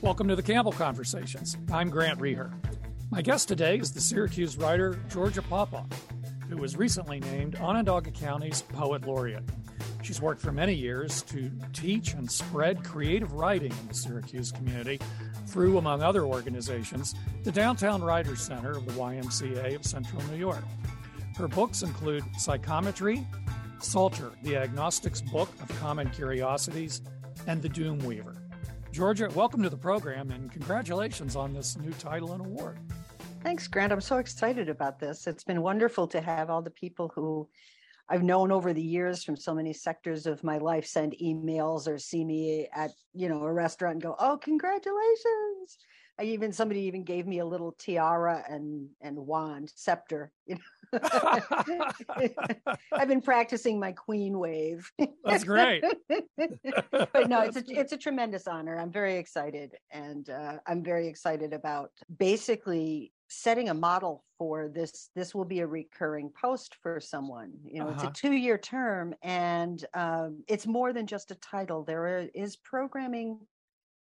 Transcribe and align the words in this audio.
Welcome 0.00 0.28
to 0.28 0.36
the 0.36 0.44
Campbell 0.44 0.70
Conversations. 0.70 1.56
I'm 1.72 1.90
Grant 1.90 2.20
Reeher. 2.20 2.52
My 3.10 3.20
guest 3.20 3.48
today 3.48 3.78
is 3.78 3.90
the 3.90 4.00
Syracuse 4.00 4.56
writer 4.56 5.00
Georgia 5.10 5.42
Popoff, 5.42 5.88
who 6.48 6.56
was 6.56 6.76
recently 6.76 7.18
named 7.18 7.56
Onondaga 7.56 8.12
County's 8.12 8.62
Poet 8.62 9.04
Laureate. 9.04 9.42
She's 10.04 10.22
worked 10.22 10.40
for 10.40 10.52
many 10.52 10.72
years 10.72 11.22
to 11.22 11.50
teach 11.72 12.14
and 12.14 12.30
spread 12.30 12.84
creative 12.84 13.32
writing 13.32 13.72
in 13.72 13.88
the 13.88 13.94
Syracuse 13.94 14.52
community 14.52 15.00
through, 15.48 15.78
among 15.78 16.00
other 16.00 16.24
organizations, 16.24 17.16
the 17.42 17.50
Downtown 17.50 18.00
Writers 18.00 18.40
Center 18.40 18.70
of 18.70 18.86
the 18.86 18.92
YMCA 18.92 19.74
of 19.74 19.84
Central 19.84 20.22
New 20.30 20.36
York. 20.36 20.62
Her 21.36 21.48
books 21.48 21.82
include 21.82 22.22
Psychometry, 22.38 23.26
Psalter, 23.80 24.30
the 24.44 24.58
Agnostic's 24.58 25.22
Book 25.22 25.48
of 25.60 25.68
Common 25.80 26.08
Curiosities, 26.10 27.02
and 27.48 27.60
The 27.60 27.68
Doom 27.68 27.98
Weaver. 27.98 28.37
Georgia, 28.98 29.30
welcome 29.32 29.62
to 29.62 29.70
the 29.70 29.76
program 29.76 30.32
and 30.32 30.50
congratulations 30.50 31.36
on 31.36 31.54
this 31.54 31.78
new 31.78 31.92
title 32.00 32.32
and 32.32 32.40
award. 32.40 32.80
Thanks, 33.44 33.68
Grant. 33.68 33.92
I'm 33.92 34.00
so 34.00 34.16
excited 34.16 34.68
about 34.68 34.98
this. 34.98 35.28
It's 35.28 35.44
been 35.44 35.62
wonderful 35.62 36.08
to 36.08 36.20
have 36.20 36.50
all 36.50 36.62
the 36.62 36.72
people 36.72 37.12
who 37.14 37.48
I've 38.08 38.24
known 38.24 38.50
over 38.50 38.72
the 38.72 38.82
years 38.82 39.22
from 39.22 39.36
so 39.36 39.54
many 39.54 39.72
sectors 39.72 40.26
of 40.26 40.42
my 40.42 40.58
life 40.58 40.84
send 40.84 41.14
emails 41.22 41.86
or 41.86 41.96
see 41.96 42.24
me 42.24 42.66
at, 42.74 42.90
you 43.14 43.28
know, 43.28 43.44
a 43.44 43.52
restaurant 43.52 43.92
and 43.92 44.02
go, 44.02 44.16
"Oh, 44.18 44.36
congratulations." 44.36 45.78
I 46.18 46.24
even 46.24 46.52
somebody 46.52 46.80
even 46.80 47.04
gave 47.04 47.24
me 47.24 47.38
a 47.38 47.46
little 47.46 47.76
tiara 47.78 48.44
and 48.50 48.88
and 49.00 49.16
wand 49.16 49.72
scepter. 49.76 50.32
You 50.48 50.56
know, 50.56 50.60
I've 52.92 53.08
been 53.08 53.20
practicing 53.20 53.78
my 53.78 53.92
queen 53.92 54.38
wave. 54.38 54.90
That's 55.24 55.44
great. 55.44 55.84
but 56.08 57.28
no, 57.28 57.42
it's 57.42 57.56
a 57.56 57.64
it's 57.68 57.92
a 57.92 57.96
tremendous 57.96 58.46
honor. 58.46 58.78
I'm 58.78 58.90
very 58.90 59.16
excited, 59.16 59.76
and 59.90 60.28
uh, 60.30 60.58
I'm 60.66 60.82
very 60.82 61.08
excited 61.08 61.52
about 61.52 61.90
basically 62.18 63.12
setting 63.28 63.68
a 63.68 63.74
model 63.74 64.24
for 64.38 64.68
this. 64.68 65.10
This 65.14 65.34
will 65.34 65.44
be 65.44 65.60
a 65.60 65.66
recurring 65.66 66.30
post 66.40 66.76
for 66.82 67.00
someone. 67.00 67.52
You 67.64 67.80
know, 67.80 67.88
uh-huh. 67.88 68.08
it's 68.08 68.18
a 68.18 68.20
two 68.20 68.34
year 68.34 68.58
term, 68.58 69.14
and 69.22 69.84
um, 69.94 70.42
it's 70.48 70.66
more 70.66 70.92
than 70.92 71.06
just 71.06 71.30
a 71.30 71.36
title. 71.36 71.84
There 71.84 72.28
is 72.34 72.56
programming 72.56 73.40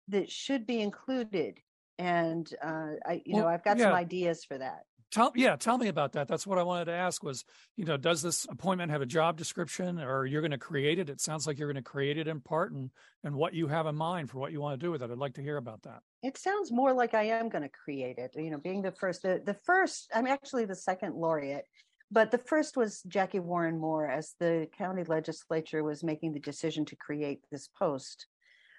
that 0.08 0.30
should 0.30 0.66
be 0.66 0.80
included 0.80 1.58
and 1.98 2.50
uh, 2.62 2.92
I, 3.06 3.22
you 3.24 3.34
well, 3.34 3.44
know, 3.44 3.48
I've 3.48 3.64
got 3.64 3.78
yeah. 3.78 3.84
some 3.84 3.94
ideas 3.94 4.44
for 4.44 4.58
that. 4.58 4.84
Tell 5.12 5.32
yeah, 5.36 5.56
tell 5.56 5.78
me 5.78 5.88
about 5.88 6.12
that. 6.12 6.26
That's 6.26 6.46
what 6.46 6.58
I 6.58 6.62
wanted 6.64 6.86
to 6.86 6.92
ask. 6.92 7.22
Was 7.22 7.44
you 7.76 7.84
know, 7.84 7.96
does 7.96 8.22
this 8.22 8.44
appointment 8.50 8.90
have 8.90 9.02
a 9.02 9.06
job 9.06 9.36
description, 9.36 10.00
or 10.00 10.26
you're 10.26 10.40
going 10.40 10.50
to 10.50 10.58
create 10.58 10.98
it? 10.98 11.08
It 11.08 11.20
sounds 11.20 11.46
like 11.46 11.58
you're 11.58 11.72
going 11.72 11.82
to 11.82 11.88
create 11.88 12.18
it 12.18 12.26
in 12.26 12.40
part, 12.40 12.72
and 12.72 12.90
and 13.22 13.34
what 13.34 13.54
you 13.54 13.68
have 13.68 13.86
in 13.86 13.94
mind 13.94 14.30
for 14.30 14.38
what 14.38 14.50
you 14.52 14.60
want 14.60 14.78
to 14.78 14.84
do 14.84 14.90
with 14.90 15.02
it. 15.02 15.10
I'd 15.10 15.18
like 15.18 15.34
to 15.34 15.42
hear 15.42 15.58
about 15.58 15.82
that. 15.82 16.00
It 16.22 16.36
sounds 16.36 16.72
more 16.72 16.92
like 16.92 17.14
I 17.14 17.24
am 17.24 17.48
going 17.48 17.62
to 17.62 17.68
create 17.68 18.18
it. 18.18 18.32
You 18.34 18.50
know, 18.50 18.58
being 18.58 18.82
the 18.82 18.92
first, 18.92 19.22
the, 19.22 19.40
the 19.44 19.56
first. 19.64 20.10
I'm 20.12 20.26
actually 20.26 20.64
the 20.64 20.74
second 20.74 21.14
laureate, 21.14 21.66
but 22.10 22.32
the 22.32 22.38
first 22.38 22.76
was 22.76 23.02
Jackie 23.06 23.40
Warren 23.40 23.78
Moore 23.78 24.10
as 24.10 24.34
the 24.40 24.68
county 24.76 25.04
legislature 25.04 25.84
was 25.84 26.02
making 26.02 26.32
the 26.32 26.40
decision 26.40 26.84
to 26.86 26.96
create 26.96 27.40
this 27.50 27.68
post. 27.78 28.26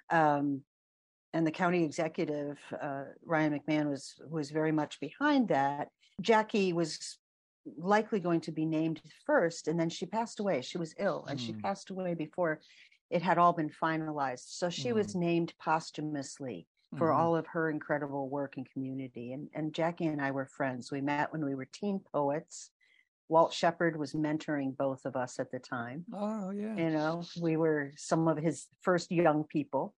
Um, 0.09 0.62
and 1.38 1.46
the 1.46 1.52
county 1.52 1.84
executive 1.84 2.58
uh, 2.82 3.04
Ryan 3.24 3.60
McMahon 3.60 3.92
was 3.92 4.16
was 4.28 4.50
very 4.50 4.72
much 4.72 5.00
behind 5.00 5.50
that. 5.50 5.90
Jackie 6.20 6.74
was 6.74 7.20
likely 7.78 8.20
going 8.20 8.42
to 8.42 8.52
be 8.52 8.66
named 8.66 9.02
first, 9.24 9.68
and 9.68 9.80
then 9.80 9.90
she 9.90 10.08
passed 10.08 10.40
away. 10.40 10.62
She 10.62 10.80
was 10.80 10.96
ill, 10.98 11.28
and 11.30 11.40
mm. 11.40 11.46
she 11.46 11.52
hmm. 11.52 11.60
passed 11.60 11.92
away 11.92 12.16
before 12.16 12.60
it 13.12 13.22
had 13.22 13.38
all 13.38 13.54
been 13.54 13.70
finalized. 13.70 14.46
So 14.48 14.72
she 14.72 14.90
mm. 14.90 14.96
was 14.96 15.14
hmm. 15.14 15.20
named 15.20 15.54
posthumously 15.64 16.66
for 16.98 17.10
mm. 17.10 17.16
all 17.16 17.36
of 17.36 17.46
her 17.48 17.70
incredible 17.70 18.30
work 18.30 18.58
and 18.58 18.68
community. 18.72 19.34
And 19.34 19.47
and 19.53 19.76
Jackie 19.76 20.08
and 20.08 20.20
I 20.20 20.31
were 20.31 20.47
friends. 20.47 20.92
We 20.92 21.02
met 21.02 21.31
when 21.31 21.46
we 21.46 21.53
were 21.53 21.68
teen 21.72 22.02
poets. 22.12 22.72
Walt 23.30 23.53
Shepard 23.53 23.96
was 24.00 24.14
mentoring 24.14 24.76
both 24.76 25.06
of 25.06 25.16
us 25.16 25.38
at 25.38 25.52
the 25.52 25.59
time. 25.59 26.03
Oh 26.16 26.50
yeah. 26.50 26.76
You 26.76 26.90
know, 26.90 27.24
we 27.40 27.58
were 27.58 27.92
some 27.96 28.28
of 28.28 28.40
his 28.40 28.66
first 28.81 29.12
young 29.12 29.44
people 29.44 29.94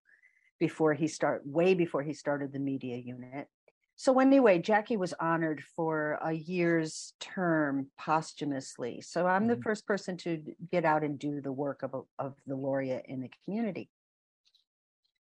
before 0.60 0.94
he 0.94 1.08
start 1.08 1.42
way 1.46 1.74
before 1.74 2.04
he 2.04 2.14
started 2.14 2.52
the 2.52 2.60
media 2.60 2.98
unit. 2.98 3.48
So 3.96 4.20
anyway, 4.20 4.60
Jackie 4.60 4.96
was 4.96 5.14
honored 5.20 5.62
for 5.76 6.20
a 6.24 6.32
year's 6.32 7.14
term 7.20 7.88
posthumously. 7.98 9.02
So 9.02 9.28
I'm 9.28 9.42
mm-hmm. 9.42 9.50
the 9.50 9.62
first 9.62 9.86
person 9.86 10.16
to 10.18 10.42
get 10.72 10.86
out 10.86 11.04
and 11.04 11.20
do 11.20 11.42
the 11.42 11.52
work 11.52 11.84
of, 11.84 12.06
of 12.18 12.36
the 12.48 12.56
laureate 12.56 13.06
in 13.10 13.20
the 13.20 13.30
community. 13.44 13.90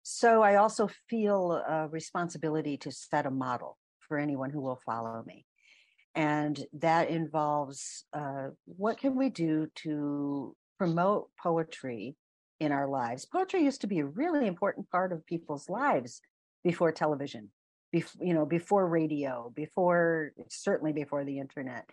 So 0.02 0.42
I 0.42 0.56
also 0.56 0.88
feel 1.10 1.52
a 1.52 1.88
responsibility 1.88 2.78
to 2.78 2.90
set 2.90 3.26
a 3.26 3.30
model 3.30 3.76
for 4.00 4.18
anyone 4.18 4.50
who 4.50 4.60
will 4.60 4.80
follow 4.86 5.22
me. 5.26 5.46
And 6.14 6.64
that 6.74 7.10
involves 7.10 8.04
uh, 8.12 8.48
what 8.64 8.98
can 8.98 9.16
we 9.16 9.30
do 9.30 9.68
to 9.76 10.56
promote 10.78 11.28
poetry 11.42 12.16
in 12.60 12.72
our 12.72 12.88
lives. 12.88 13.24
Poetry 13.24 13.62
used 13.62 13.80
to 13.82 13.86
be 13.86 14.00
a 14.00 14.06
really 14.06 14.46
important 14.46 14.88
part 14.90 15.12
of 15.12 15.26
people's 15.26 15.68
lives 15.68 16.20
before 16.62 16.92
television, 16.92 17.50
before, 17.92 18.24
you 18.24 18.34
know, 18.34 18.46
before 18.46 18.88
radio, 18.88 19.52
before 19.54 20.32
certainly 20.48 20.92
before 20.92 21.24
the 21.24 21.38
internet. 21.38 21.88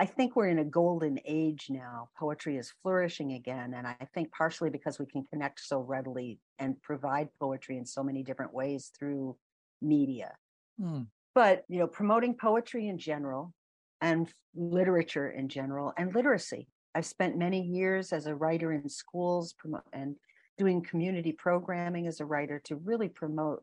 I 0.00 0.06
think 0.06 0.36
we're 0.36 0.48
in 0.48 0.60
a 0.60 0.64
golden 0.64 1.18
age 1.26 1.66
now. 1.70 2.08
Poetry 2.16 2.56
is 2.56 2.72
flourishing 2.82 3.32
again. 3.32 3.74
And 3.76 3.84
I 3.84 3.96
think 4.14 4.30
partially 4.30 4.70
because 4.70 5.00
we 5.00 5.06
can 5.06 5.24
connect 5.24 5.58
so 5.60 5.80
readily 5.80 6.38
and 6.60 6.80
provide 6.82 7.28
poetry 7.40 7.78
in 7.78 7.84
so 7.84 8.04
many 8.04 8.22
different 8.22 8.54
ways 8.54 8.92
through 8.96 9.36
media. 9.82 10.36
Mm. 10.80 11.08
But, 11.34 11.64
you 11.68 11.80
know, 11.80 11.88
promoting 11.88 12.34
poetry 12.34 12.88
in 12.88 12.98
general 12.98 13.52
and 14.00 14.28
literature 14.54 15.28
in 15.28 15.48
general 15.48 15.92
and 15.98 16.14
literacy. 16.14 16.68
I've 16.94 17.06
spent 17.06 17.36
many 17.36 17.60
years 17.60 18.12
as 18.12 18.26
a 18.26 18.34
writer 18.34 18.72
in 18.72 18.88
schools 18.88 19.54
and 19.92 20.16
doing 20.56 20.82
community 20.82 21.32
programming 21.32 22.06
as 22.06 22.20
a 22.20 22.26
writer 22.26 22.60
to 22.64 22.76
really 22.76 23.08
promote 23.08 23.62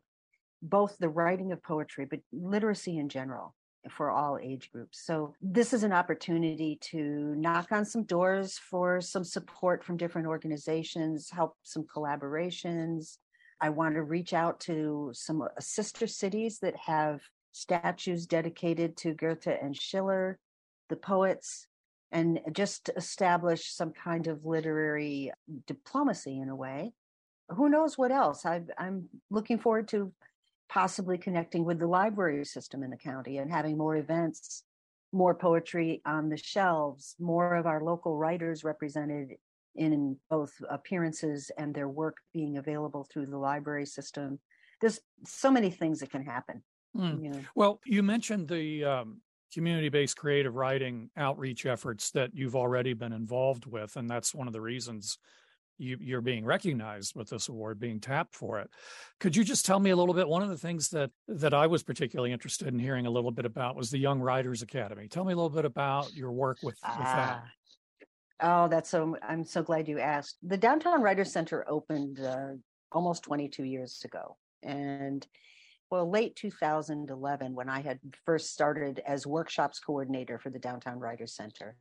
both 0.62 0.96
the 0.98 1.08
writing 1.08 1.52
of 1.52 1.62
poetry, 1.62 2.06
but 2.06 2.20
literacy 2.32 2.98
in 2.98 3.08
general 3.08 3.54
for 3.90 4.10
all 4.10 4.38
age 4.42 4.70
groups. 4.72 5.04
So 5.04 5.34
this 5.40 5.72
is 5.72 5.82
an 5.82 5.92
opportunity 5.92 6.78
to 6.82 7.34
knock 7.36 7.70
on 7.72 7.84
some 7.84 8.04
doors 8.04 8.58
for 8.58 9.00
some 9.00 9.24
support 9.24 9.84
from 9.84 9.96
different 9.96 10.26
organizations, 10.26 11.30
help 11.30 11.54
some 11.62 11.84
collaborations. 11.84 13.18
I 13.60 13.70
want 13.70 13.94
to 13.94 14.02
reach 14.02 14.32
out 14.32 14.60
to 14.60 15.10
some 15.14 15.42
uh, 15.42 15.48
sister 15.60 16.06
cities 16.06 16.58
that 16.60 16.76
have 16.76 17.20
statues 17.52 18.26
dedicated 18.26 18.96
to 18.98 19.14
Goethe 19.14 19.46
and 19.46 19.76
Schiller, 19.76 20.38
the 20.88 20.96
poets, 20.96 21.66
and 22.12 22.40
just 22.52 22.90
establish 22.96 23.72
some 23.72 23.92
kind 23.92 24.26
of 24.26 24.44
literary 24.44 25.32
diplomacy 25.66 26.38
in 26.38 26.48
a 26.48 26.56
way. 26.56 26.92
Who 27.50 27.68
knows 27.68 27.96
what 27.96 28.12
else? 28.12 28.44
i 28.44 28.60
am 28.78 29.08
looking 29.30 29.58
forward 29.58 29.88
to 29.88 30.12
possibly 30.68 31.18
connecting 31.18 31.64
with 31.64 31.78
the 31.78 31.86
library 31.86 32.44
system 32.44 32.82
in 32.82 32.90
the 32.90 32.96
county 32.96 33.38
and 33.38 33.50
having 33.50 33.78
more 33.78 33.96
events, 33.96 34.64
more 35.12 35.34
poetry 35.34 36.02
on 36.04 36.28
the 36.28 36.36
shelves, 36.36 37.14
more 37.20 37.54
of 37.54 37.66
our 37.66 37.82
local 37.82 38.16
writers 38.16 38.64
represented 38.64 39.34
in 39.76 40.16
both 40.30 40.52
appearances 40.70 41.50
and 41.58 41.74
their 41.74 41.88
work 41.88 42.16
being 42.32 42.56
available 42.56 43.06
through 43.12 43.26
the 43.26 43.38
library 43.38 43.86
system. 43.86 44.38
There's 44.80 45.00
so 45.24 45.50
many 45.50 45.70
things 45.70 46.00
that 46.00 46.10
can 46.10 46.24
happen. 46.24 46.62
Mm. 46.96 47.22
You 47.22 47.30
know. 47.30 47.40
Well, 47.54 47.80
you 47.84 48.02
mentioned 48.02 48.48
the 48.48 48.84
um, 48.84 49.20
community 49.52 49.88
based 49.88 50.16
creative 50.16 50.54
writing 50.54 51.10
outreach 51.16 51.66
efforts 51.66 52.10
that 52.12 52.30
you've 52.34 52.56
already 52.56 52.92
been 52.94 53.12
involved 53.12 53.66
with. 53.66 53.96
And 53.96 54.08
that's 54.08 54.34
one 54.34 54.46
of 54.46 54.52
the 54.52 54.60
reasons 54.60 55.18
you, 55.78 56.16
are 56.16 56.22
being 56.22 56.44
recognized 56.44 57.14
with 57.14 57.28
this 57.28 57.48
award, 57.48 57.78
being 57.78 58.00
tapped 58.00 58.34
for 58.34 58.58
it. 58.60 58.70
Could 59.20 59.36
you 59.36 59.44
just 59.44 59.66
tell 59.66 59.78
me 59.78 59.90
a 59.90 59.96
little 59.96 60.14
bit? 60.14 60.28
One 60.28 60.42
of 60.42 60.48
the 60.48 60.58
things 60.58 60.88
that 60.90 61.10
that 61.28 61.54
I 61.54 61.66
was 61.66 61.82
particularly 61.82 62.32
interested 62.32 62.68
in 62.68 62.78
hearing 62.78 63.06
a 63.06 63.10
little 63.10 63.30
bit 63.30 63.44
about 63.44 63.76
was 63.76 63.90
the 63.90 63.98
Young 63.98 64.20
Writers 64.20 64.62
Academy. 64.62 65.08
Tell 65.08 65.24
me 65.24 65.32
a 65.32 65.36
little 65.36 65.50
bit 65.50 65.64
about 65.64 66.14
your 66.14 66.32
work 66.32 66.58
with, 66.62 66.76
with 66.82 66.98
that. 66.98 67.42
Ah. 67.42 67.44
Oh, 68.38 68.68
that's 68.68 68.90
so. 68.90 69.16
I'm 69.26 69.44
so 69.44 69.62
glad 69.62 69.88
you 69.88 69.98
asked. 69.98 70.36
The 70.42 70.58
Downtown 70.58 71.00
Writers 71.00 71.32
Center 71.32 71.64
opened 71.68 72.20
uh, 72.20 72.52
almost 72.92 73.22
22 73.24 73.64
years 73.64 74.02
ago, 74.04 74.36
and 74.62 75.26
well, 75.90 76.10
late 76.10 76.34
2011, 76.36 77.54
when 77.54 77.68
I 77.68 77.80
had 77.80 78.00
first 78.24 78.52
started 78.52 79.00
as 79.06 79.26
workshops 79.26 79.78
coordinator 79.78 80.38
for 80.38 80.50
the 80.50 80.58
Downtown 80.58 80.98
Writers 80.98 81.34
Center. 81.34 81.76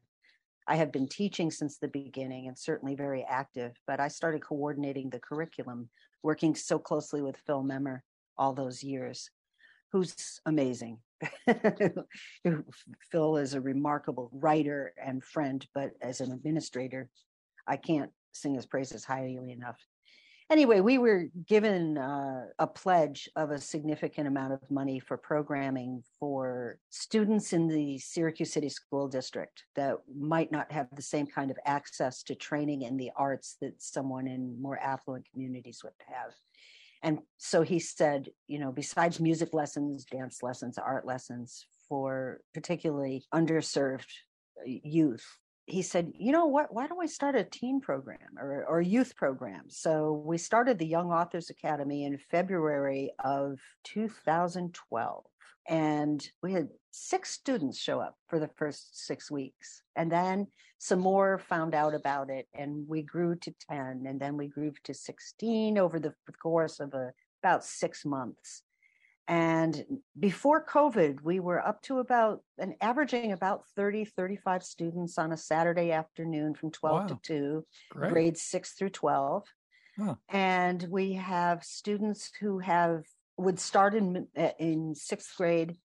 I 0.68 0.76
have 0.76 0.92
been 0.92 1.08
teaching 1.08 1.52
since 1.52 1.78
the 1.78 1.88
beginning 1.88 2.48
and 2.48 2.58
certainly 2.58 2.96
very 2.96 3.24
active, 3.24 3.74
but 3.88 4.00
I 4.00 4.08
started 4.08 4.42
coordinating 4.44 5.10
the 5.10 5.20
curriculum, 5.20 5.90
working 6.24 6.56
so 6.56 6.80
closely 6.80 7.22
with 7.22 7.38
Phil 7.46 7.64
Memmer 7.64 8.02
all 8.38 8.54
those 8.54 8.84
years, 8.84 9.30
who's 9.92 10.40
amazing. 10.46 11.00
Phil 13.12 13.38
is 13.38 13.54
a 13.54 13.62
remarkable 13.62 14.30
writer 14.34 14.94
and 15.04 15.24
friend, 15.24 15.66
but 15.74 15.92
as 16.02 16.22
an 16.22 16.32
administrator, 16.32 17.10
I 17.68 17.78
can't 17.78 18.12
sing 18.34 18.56
his 18.56 18.66
praises 18.66 19.06
highly 19.06 19.52
enough. 19.52 19.78
Anyway, 20.50 20.80
we 20.80 20.98
were 20.98 21.26
given 21.48 21.98
uh, 21.98 22.46
a 22.60 22.68
pledge 22.68 23.30
of 23.36 23.52
a 23.52 23.60
significant 23.60 24.28
amount 24.28 24.54
of 24.54 24.72
money 24.72 25.00
for 25.00 25.18
programming 25.18 26.04
for 26.20 26.78
students 26.90 27.54
in 27.54 27.68
the 27.68 27.98
Syracuse 27.98 28.54
City 28.54 28.70
School 28.70 29.08
District 29.08 29.64
that 29.76 29.98
might 30.16 30.52
not 30.52 30.72
have 30.72 30.88
the 30.96 31.02
same 31.02 31.28
kind 31.28 31.52
of 31.52 31.58
access 31.66 32.24
to 32.24 32.36
training 32.36 32.84
in 32.84 32.98
the 32.98 33.12
arts 33.16 33.58
that 33.62 33.82
someone 33.82 34.28
in 34.28 34.62
more 34.62 34.80
affluent 34.80 35.26
communities 35.32 35.82
would 35.84 35.94
have. 36.08 36.34
And 37.04 37.20
so 37.38 37.62
he 37.62 37.80
said, 37.80 38.30
you 38.48 38.58
know, 38.58 38.72
besides 38.72 39.20
music 39.20 39.54
lessons, 39.54 40.06
dance 40.06 40.42
lessons, 40.42 40.78
art 40.78 41.06
lessons 41.06 41.66
for 41.88 42.42
particularly 42.54 43.26
underserved 43.34 44.10
uh, 44.60 44.64
youth, 44.66 45.26
he 45.68 45.82
said, 45.82 46.14
you 46.18 46.32
know 46.32 46.46
what, 46.46 46.74
why 46.74 46.88
don't 46.88 47.00
we 47.00 47.08
start 47.08 47.36
a 47.36 47.44
teen 47.44 47.82
program 47.82 48.38
or, 48.38 48.66
or 48.66 48.82
youth 48.82 49.16
program? 49.16 49.64
So 49.68 50.24
we 50.26 50.38
started 50.38 50.78
the 50.78 50.86
Young 50.86 51.12
Authors 51.12 51.50
Academy 51.50 52.06
in 52.06 52.18
February 52.18 53.12
of 53.24 53.60
2012. 53.86 55.24
And 55.68 56.30
we 56.44 56.54
had 56.54 56.70
six 56.92 57.32
students 57.32 57.80
show 57.80 58.00
up 58.00 58.16
for 58.28 58.40
the 58.40 58.50
first 58.56 59.06
six 59.06 59.32
weeks. 59.32 59.82
And 59.96 60.12
then 60.12 60.48
some 60.78 61.00
more 61.00 61.40
found 61.40 61.74
out 61.74 61.96
about 61.96 62.30
it. 62.30 62.48
And 62.54 62.88
we 62.88 63.02
grew 63.02 63.36
to 63.38 63.56
10. 63.72 64.04
And 64.06 64.20
then 64.20 64.38
we 64.38 64.48
grew 64.48 64.72
to 64.84 64.94
16 64.94 65.80
over 65.80 66.00
the 66.00 66.14
course 66.40 66.80
of 66.80 66.94
a, 66.94 67.12
about 67.42 67.66
six 67.66 68.06
months. 68.06 68.62
And 69.28 69.84
before 70.20 70.64
COVID, 70.64 71.22
we 71.24 71.40
were 71.40 71.66
up 71.66 71.82
to 71.84 71.98
about 71.98 72.42
an 72.60 72.76
averaging 72.80 73.32
about 73.32 73.66
30, 73.76 74.06
35 74.06 74.64
students 74.64 75.18
on 75.18 75.32
a 75.32 75.38
Saturday 75.38 75.92
afternoon 75.92 76.54
from 76.54 76.70
12 76.70 76.96
wow. 76.96 77.08
to 77.08 77.20
2, 77.24 77.66
Great. 77.90 78.12
grades 78.12 78.42
6 78.44 78.74
through 78.74 78.90
12. 78.90 79.44
Huh. 79.98 80.16
And 80.30 80.84
we 80.92 81.14
have 81.14 81.64
students 81.64 82.32
who 82.40 82.60
have 82.60 83.04
would 83.38 83.60
start 83.60 83.96
in 83.96 84.28
eh, 84.36 84.52
in 84.60 84.94
6th 84.94 85.36
grade 85.36 85.76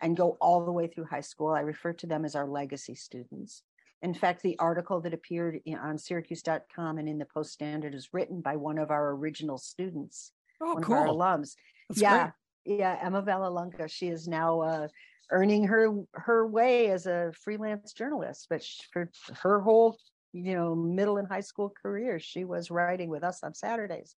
and 0.00 0.16
go 0.16 0.36
all 0.40 0.64
the 0.64 0.72
way 0.72 0.86
through 0.86 1.06
high 1.06 1.20
school. 1.20 1.50
I 1.50 1.60
refer 1.60 1.92
to 1.94 2.06
them 2.06 2.24
as 2.24 2.34
our 2.34 2.46
legacy 2.46 2.94
students. 2.94 3.62
In 4.02 4.14
fact, 4.14 4.42
the 4.42 4.58
article 4.58 5.00
that 5.02 5.14
appeared 5.14 5.60
on 5.80 5.98
Syracuse.com 5.98 6.98
and 6.98 7.08
in 7.08 7.18
the 7.18 7.26
Post 7.26 7.52
Standard 7.52 7.94
is 7.94 8.08
written 8.12 8.40
by 8.40 8.56
one 8.56 8.78
of 8.78 8.90
our 8.90 9.10
original 9.10 9.58
students, 9.58 10.32
oh, 10.60 10.74
one 10.74 10.82
cool. 10.82 10.96
of 10.96 11.00
our 11.02 11.08
alums. 11.08 11.54
That's 11.88 12.00
yeah, 12.00 12.18
great 12.18 12.32
yeah, 12.64 12.98
Emma 13.02 13.22
Vallelonga. 13.22 13.90
She 13.90 14.08
is 14.08 14.28
now 14.28 14.60
uh, 14.60 14.88
earning 15.30 15.64
her 15.64 15.92
her 16.14 16.46
way 16.46 16.90
as 16.90 17.06
a 17.06 17.32
freelance 17.32 17.92
journalist, 17.92 18.46
but 18.50 18.62
she, 18.62 18.82
for 18.92 19.10
her 19.42 19.60
whole 19.60 19.96
you 20.32 20.54
know 20.54 20.74
middle 20.74 21.18
and 21.18 21.28
high 21.28 21.40
school 21.40 21.72
career, 21.82 22.18
she 22.18 22.44
was 22.44 22.70
writing 22.70 23.08
with 23.08 23.24
us 23.24 23.42
on 23.42 23.54
Saturdays. 23.54 24.14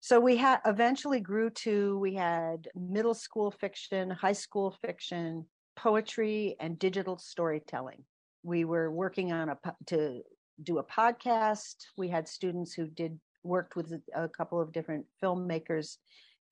So 0.00 0.20
we 0.20 0.36
had 0.36 0.60
eventually 0.64 1.20
grew 1.20 1.50
to 1.50 1.98
we 1.98 2.14
had 2.14 2.68
middle 2.74 3.14
school 3.14 3.50
fiction, 3.50 4.10
high 4.10 4.32
school 4.32 4.76
fiction, 4.80 5.44
poetry, 5.76 6.56
and 6.60 6.78
digital 6.78 7.18
storytelling. 7.18 8.04
We 8.44 8.64
were 8.64 8.90
working 8.90 9.32
on 9.32 9.48
a 9.48 9.58
to 9.86 10.22
do 10.62 10.78
a 10.78 10.84
podcast. 10.84 11.76
We 11.96 12.08
had 12.08 12.28
students 12.28 12.72
who 12.72 12.86
did 12.86 13.18
worked 13.44 13.76
with 13.76 13.92
a 14.14 14.28
couple 14.28 14.60
of 14.60 14.72
different 14.72 15.06
filmmakers 15.22 15.96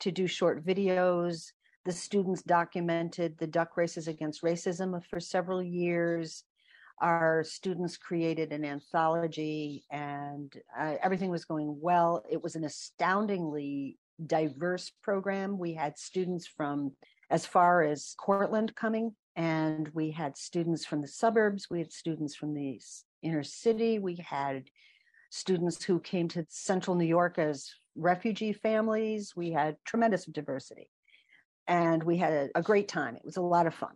to 0.00 0.10
do 0.10 0.26
short 0.26 0.64
videos. 0.64 1.52
The 1.84 1.92
students 1.92 2.42
documented 2.42 3.38
the 3.38 3.46
duck 3.46 3.76
races 3.76 4.08
against 4.08 4.42
racism 4.42 5.00
for 5.08 5.20
several 5.20 5.62
years. 5.62 6.44
Our 7.00 7.44
students 7.44 7.96
created 7.96 8.52
an 8.52 8.64
anthology 8.64 9.84
and 9.90 10.52
uh, 10.78 10.94
everything 11.02 11.30
was 11.30 11.44
going 11.44 11.78
well. 11.80 12.24
It 12.30 12.42
was 12.42 12.56
an 12.56 12.64
astoundingly 12.64 13.98
diverse 14.24 14.90
program. 15.02 15.58
We 15.58 15.74
had 15.74 15.98
students 15.98 16.46
from 16.46 16.92
as 17.30 17.44
far 17.44 17.82
as 17.82 18.14
Cortland 18.18 18.74
coming, 18.74 19.14
and 19.34 19.88
we 19.92 20.10
had 20.10 20.36
students 20.36 20.84
from 20.84 21.02
the 21.02 21.08
suburbs, 21.08 21.68
we 21.70 21.78
had 21.78 21.92
students 21.92 22.34
from 22.34 22.54
the 22.54 22.80
inner 23.22 23.42
city, 23.42 23.98
we 23.98 24.16
had 24.16 24.64
students 25.30 25.82
who 25.84 26.00
came 26.00 26.28
to 26.28 26.46
central 26.48 26.96
New 26.96 27.06
York 27.06 27.38
as 27.38 27.70
refugee 27.96 28.52
families. 28.52 29.34
We 29.34 29.50
had 29.50 29.76
tremendous 29.84 30.24
diversity 30.24 30.88
and 31.66 32.02
we 32.02 32.16
had 32.16 32.32
a, 32.32 32.48
a 32.56 32.62
great 32.62 32.88
time. 32.88 33.16
It 33.16 33.24
was 33.24 33.36
a 33.36 33.42
lot 33.42 33.66
of 33.66 33.74
fun. 33.74 33.94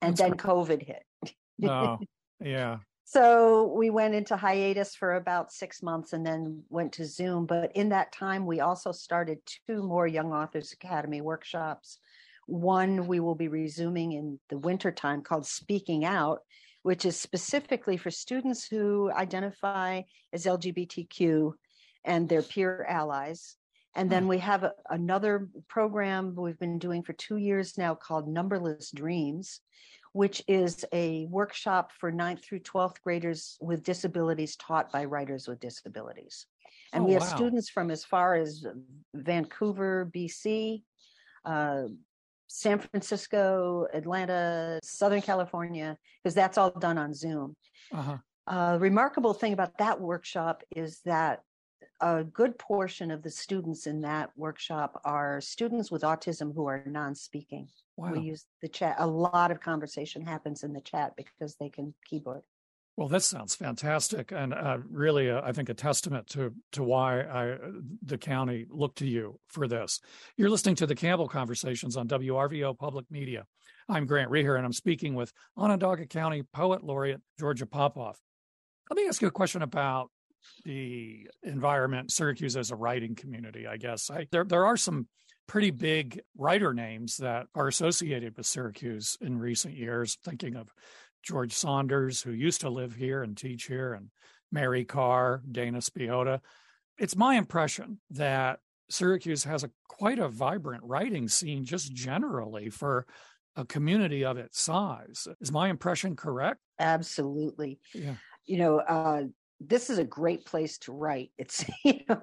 And 0.00 0.12
That's 0.12 0.20
then 0.20 0.30
great. 0.30 0.40
COVID 0.40 0.82
hit. 0.86 1.34
oh, 1.68 1.98
yeah. 2.40 2.78
So 3.04 3.72
we 3.74 3.88
went 3.88 4.14
into 4.14 4.36
hiatus 4.36 4.94
for 4.94 5.14
about 5.14 5.50
six 5.50 5.82
months 5.82 6.12
and 6.12 6.26
then 6.26 6.62
went 6.68 6.92
to 6.92 7.06
Zoom. 7.06 7.46
But 7.46 7.72
in 7.74 7.88
that 7.88 8.12
time, 8.12 8.44
we 8.44 8.60
also 8.60 8.92
started 8.92 9.38
two 9.66 9.82
more 9.82 10.06
Young 10.06 10.32
Authors 10.32 10.72
Academy 10.72 11.22
workshops. 11.22 12.00
One 12.46 13.06
we 13.06 13.20
will 13.20 13.34
be 13.34 13.48
resuming 13.48 14.12
in 14.12 14.38
the 14.50 14.58
winter 14.58 14.92
time 14.92 15.22
called 15.22 15.46
Speaking 15.46 16.04
Out, 16.04 16.40
which 16.88 17.04
is 17.04 17.20
specifically 17.20 17.98
for 17.98 18.10
students 18.10 18.66
who 18.66 19.12
identify 19.12 20.00
as 20.32 20.46
LGBTQ 20.46 21.52
and 22.06 22.26
their 22.26 22.40
peer 22.40 22.86
allies. 22.88 23.56
And 23.94 24.08
then 24.08 24.26
we 24.26 24.38
have 24.38 24.64
a, 24.64 24.72
another 24.88 25.50
program 25.68 26.34
we've 26.34 26.58
been 26.58 26.78
doing 26.78 27.02
for 27.02 27.12
two 27.12 27.36
years 27.36 27.76
now 27.76 27.94
called 27.94 28.26
Numberless 28.26 28.90
Dreams, 28.90 29.60
which 30.14 30.42
is 30.48 30.82
a 30.94 31.26
workshop 31.26 31.92
for 31.92 32.10
ninth 32.10 32.42
through 32.42 32.60
12th 32.60 33.02
graders 33.04 33.58
with 33.60 33.84
disabilities 33.84 34.56
taught 34.56 34.90
by 34.90 35.04
writers 35.04 35.46
with 35.46 35.60
disabilities. 35.60 36.46
And 36.94 37.04
oh, 37.04 37.06
we 37.06 37.12
have 37.12 37.22
wow. 37.22 37.36
students 37.36 37.68
from 37.68 37.90
as 37.90 38.02
far 38.02 38.34
as 38.34 38.64
Vancouver, 39.14 40.10
BC, 40.16 40.84
uh, 41.44 41.82
San 42.48 42.78
Francisco, 42.78 43.86
Atlanta, 43.92 44.80
Southern 44.82 45.22
California, 45.22 45.96
because 46.22 46.34
that's 46.34 46.58
all 46.58 46.70
done 46.70 46.98
on 46.98 47.14
Zoom. 47.14 47.54
Uh-huh. 47.92 48.16
Uh, 48.46 48.78
remarkable 48.80 49.34
thing 49.34 49.52
about 49.52 49.76
that 49.78 50.00
workshop 50.00 50.62
is 50.74 51.00
that 51.04 51.42
a 52.00 52.24
good 52.24 52.58
portion 52.58 53.10
of 53.10 53.22
the 53.22 53.30
students 53.30 53.86
in 53.86 54.00
that 54.00 54.30
workshop 54.36 55.00
are 55.04 55.40
students 55.40 55.90
with 55.90 56.02
autism 56.02 56.54
who 56.54 56.66
are 56.66 56.82
non-speaking. 56.86 57.68
Wow. 57.96 58.12
We 58.12 58.20
use 58.20 58.46
the 58.62 58.68
chat. 58.68 58.96
A 58.98 59.06
lot 59.06 59.50
of 59.50 59.60
conversation 59.60 60.24
happens 60.24 60.62
in 60.62 60.72
the 60.72 60.80
chat 60.80 61.14
because 61.16 61.56
they 61.56 61.68
can 61.68 61.92
keyboard. 62.08 62.42
Well, 62.98 63.06
this 63.06 63.26
sounds 63.26 63.54
fantastic, 63.54 64.32
and 64.32 64.52
uh, 64.52 64.78
really, 64.90 65.30
uh, 65.30 65.40
I 65.44 65.52
think 65.52 65.68
a 65.68 65.74
testament 65.74 66.26
to 66.30 66.52
to 66.72 66.82
why 66.82 67.20
I, 67.20 67.56
the 68.02 68.18
county 68.18 68.66
looked 68.68 68.98
to 68.98 69.06
you 69.06 69.38
for 69.46 69.68
this. 69.68 70.00
You're 70.36 70.50
listening 70.50 70.74
to 70.74 70.86
the 70.86 70.96
Campbell 70.96 71.28
Conversations 71.28 71.96
on 71.96 72.08
WRVO 72.08 72.76
Public 72.76 73.08
Media. 73.08 73.44
I'm 73.88 74.04
Grant 74.04 74.32
Reeher, 74.32 74.56
and 74.56 74.66
I'm 74.66 74.72
speaking 74.72 75.14
with 75.14 75.32
Onondaga 75.56 76.06
County 76.06 76.42
Poet 76.52 76.82
Laureate 76.82 77.20
Georgia 77.38 77.66
Popoff. 77.66 78.18
Let 78.90 78.96
me 78.96 79.06
ask 79.06 79.22
you 79.22 79.28
a 79.28 79.30
question 79.30 79.62
about 79.62 80.10
the 80.64 81.28
environment, 81.44 82.10
Syracuse 82.10 82.56
as 82.56 82.72
a 82.72 82.76
writing 82.76 83.14
community, 83.14 83.68
I 83.68 83.76
guess. 83.76 84.10
I, 84.10 84.26
there, 84.32 84.42
there 84.42 84.66
are 84.66 84.76
some 84.76 85.06
pretty 85.46 85.70
big 85.70 86.20
writer 86.36 86.74
names 86.74 87.18
that 87.18 87.46
are 87.54 87.68
associated 87.68 88.36
with 88.36 88.46
Syracuse 88.46 89.16
in 89.20 89.38
recent 89.38 89.74
years, 89.74 90.18
thinking 90.24 90.56
of 90.56 90.68
George 91.22 91.52
Saunders, 91.52 92.22
who 92.22 92.32
used 92.32 92.60
to 92.62 92.70
live 92.70 92.94
here 92.94 93.22
and 93.22 93.36
teach 93.36 93.64
here, 93.64 93.94
and 93.94 94.08
Mary 94.50 94.84
Karr, 94.84 95.42
Dana 95.50 95.78
Spiotta. 95.78 96.40
It's 96.98 97.16
my 97.16 97.36
impression 97.36 98.00
that 98.10 98.60
Syracuse 98.90 99.44
has 99.44 99.64
a 99.64 99.70
quite 99.88 100.18
a 100.18 100.28
vibrant 100.28 100.82
writing 100.84 101.28
scene 101.28 101.64
just 101.64 101.92
generally 101.92 102.70
for 102.70 103.06
a 103.56 103.64
community 103.64 104.24
of 104.24 104.38
its 104.38 104.60
size. 104.60 105.26
Is 105.40 105.52
my 105.52 105.68
impression 105.68 106.16
correct? 106.16 106.60
Absolutely. 106.78 107.80
Yeah. 107.92 108.14
You 108.46 108.58
know, 108.58 108.78
uh, 108.78 109.22
this 109.60 109.90
is 109.90 109.98
a 109.98 110.04
great 110.04 110.46
place 110.46 110.78
to 110.78 110.92
write. 110.92 111.32
It's 111.36 111.64
you 111.84 112.00
know, 112.08 112.22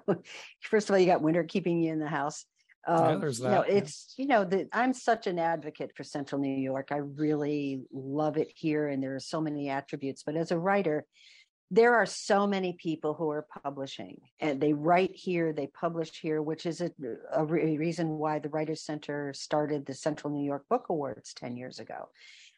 first 0.62 0.90
of 0.90 0.94
all, 0.94 1.00
you 1.00 1.06
got 1.06 1.22
winter 1.22 1.44
keeping 1.44 1.82
you 1.82 1.92
in 1.92 2.00
the 2.00 2.08
house. 2.08 2.46
Um, 2.88 3.22
yeah. 3.22 3.30
You 3.30 3.44
know, 3.44 3.62
it's 3.62 4.14
you 4.18 4.28
know 4.28 4.46
that 4.46 4.68
I'm 4.72 4.94
such 4.94 5.28
an 5.28 5.40
advocate 5.40 5.92
for 5.96 6.04
Central 6.04 6.40
New 6.40 6.56
York. 6.56 6.90
I 6.92 6.98
really 6.98 7.82
love 7.92 8.38
it 8.38 8.52
here, 8.54 8.88
and 8.88 9.02
there 9.02 9.16
are 9.16 9.20
so 9.20 9.42
many 9.42 9.70
attributes. 9.70 10.24
But 10.24 10.36
as 10.36 10.52
a 10.52 10.60
writer, 10.60 11.06
there 11.72 11.96
are 11.96 12.06
so 12.06 12.46
many 12.46 12.74
people 12.74 13.16
who 13.16 13.30
are 13.32 13.48
publishing, 13.64 14.20
and 14.40 14.62
they 14.62 14.74
write 14.74 15.16
here, 15.16 15.52
they 15.52 15.68
publish 15.68 16.20
here, 16.20 16.42
which 16.42 16.68
is 16.68 16.82
a, 16.82 16.92
a 17.34 17.44
reason 17.44 18.20
why 18.20 18.38
the 18.38 18.50
Writers 18.50 18.84
Center 18.84 19.34
started 19.34 19.86
the 19.86 19.96
Central 19.96 20.32
New 20.32 20.46
York 20.46 20.66
Book 20.70 20.86
Awards 20.90 21.34
ten 21.34 21.58
years 21.58 21.80
ago, 21.80 22.10